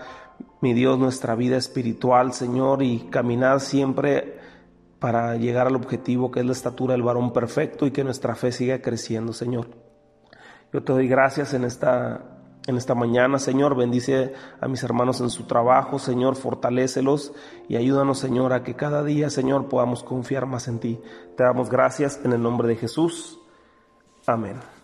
[0.62, 4.40] mi Dios, nuestra vida espiritual, Señor, y caminar siempre
[5.00, 8.52] para llegar al objetivo que es la estatura del varón perfecto y que nuestra fe
[8.52, 9.68] siga creciendo, Señor.
[10.72, 12.22] Yo te doy gracias en esta,
[12.68, 13.76] en esta mañana, Señor.
[13.76, 16.36] Bendice a mis hermanos en su trabajo, Señor.
[16.36, 17.34] Fortalécelos
[17.68, 21.00] y ayúdanos, Señor, a que cada día, Señor, podamos confiar más en ti.
[21.36, 23.40] Te damos gracias en el nombre de Jesús.
[24.28, 24.81] Amén.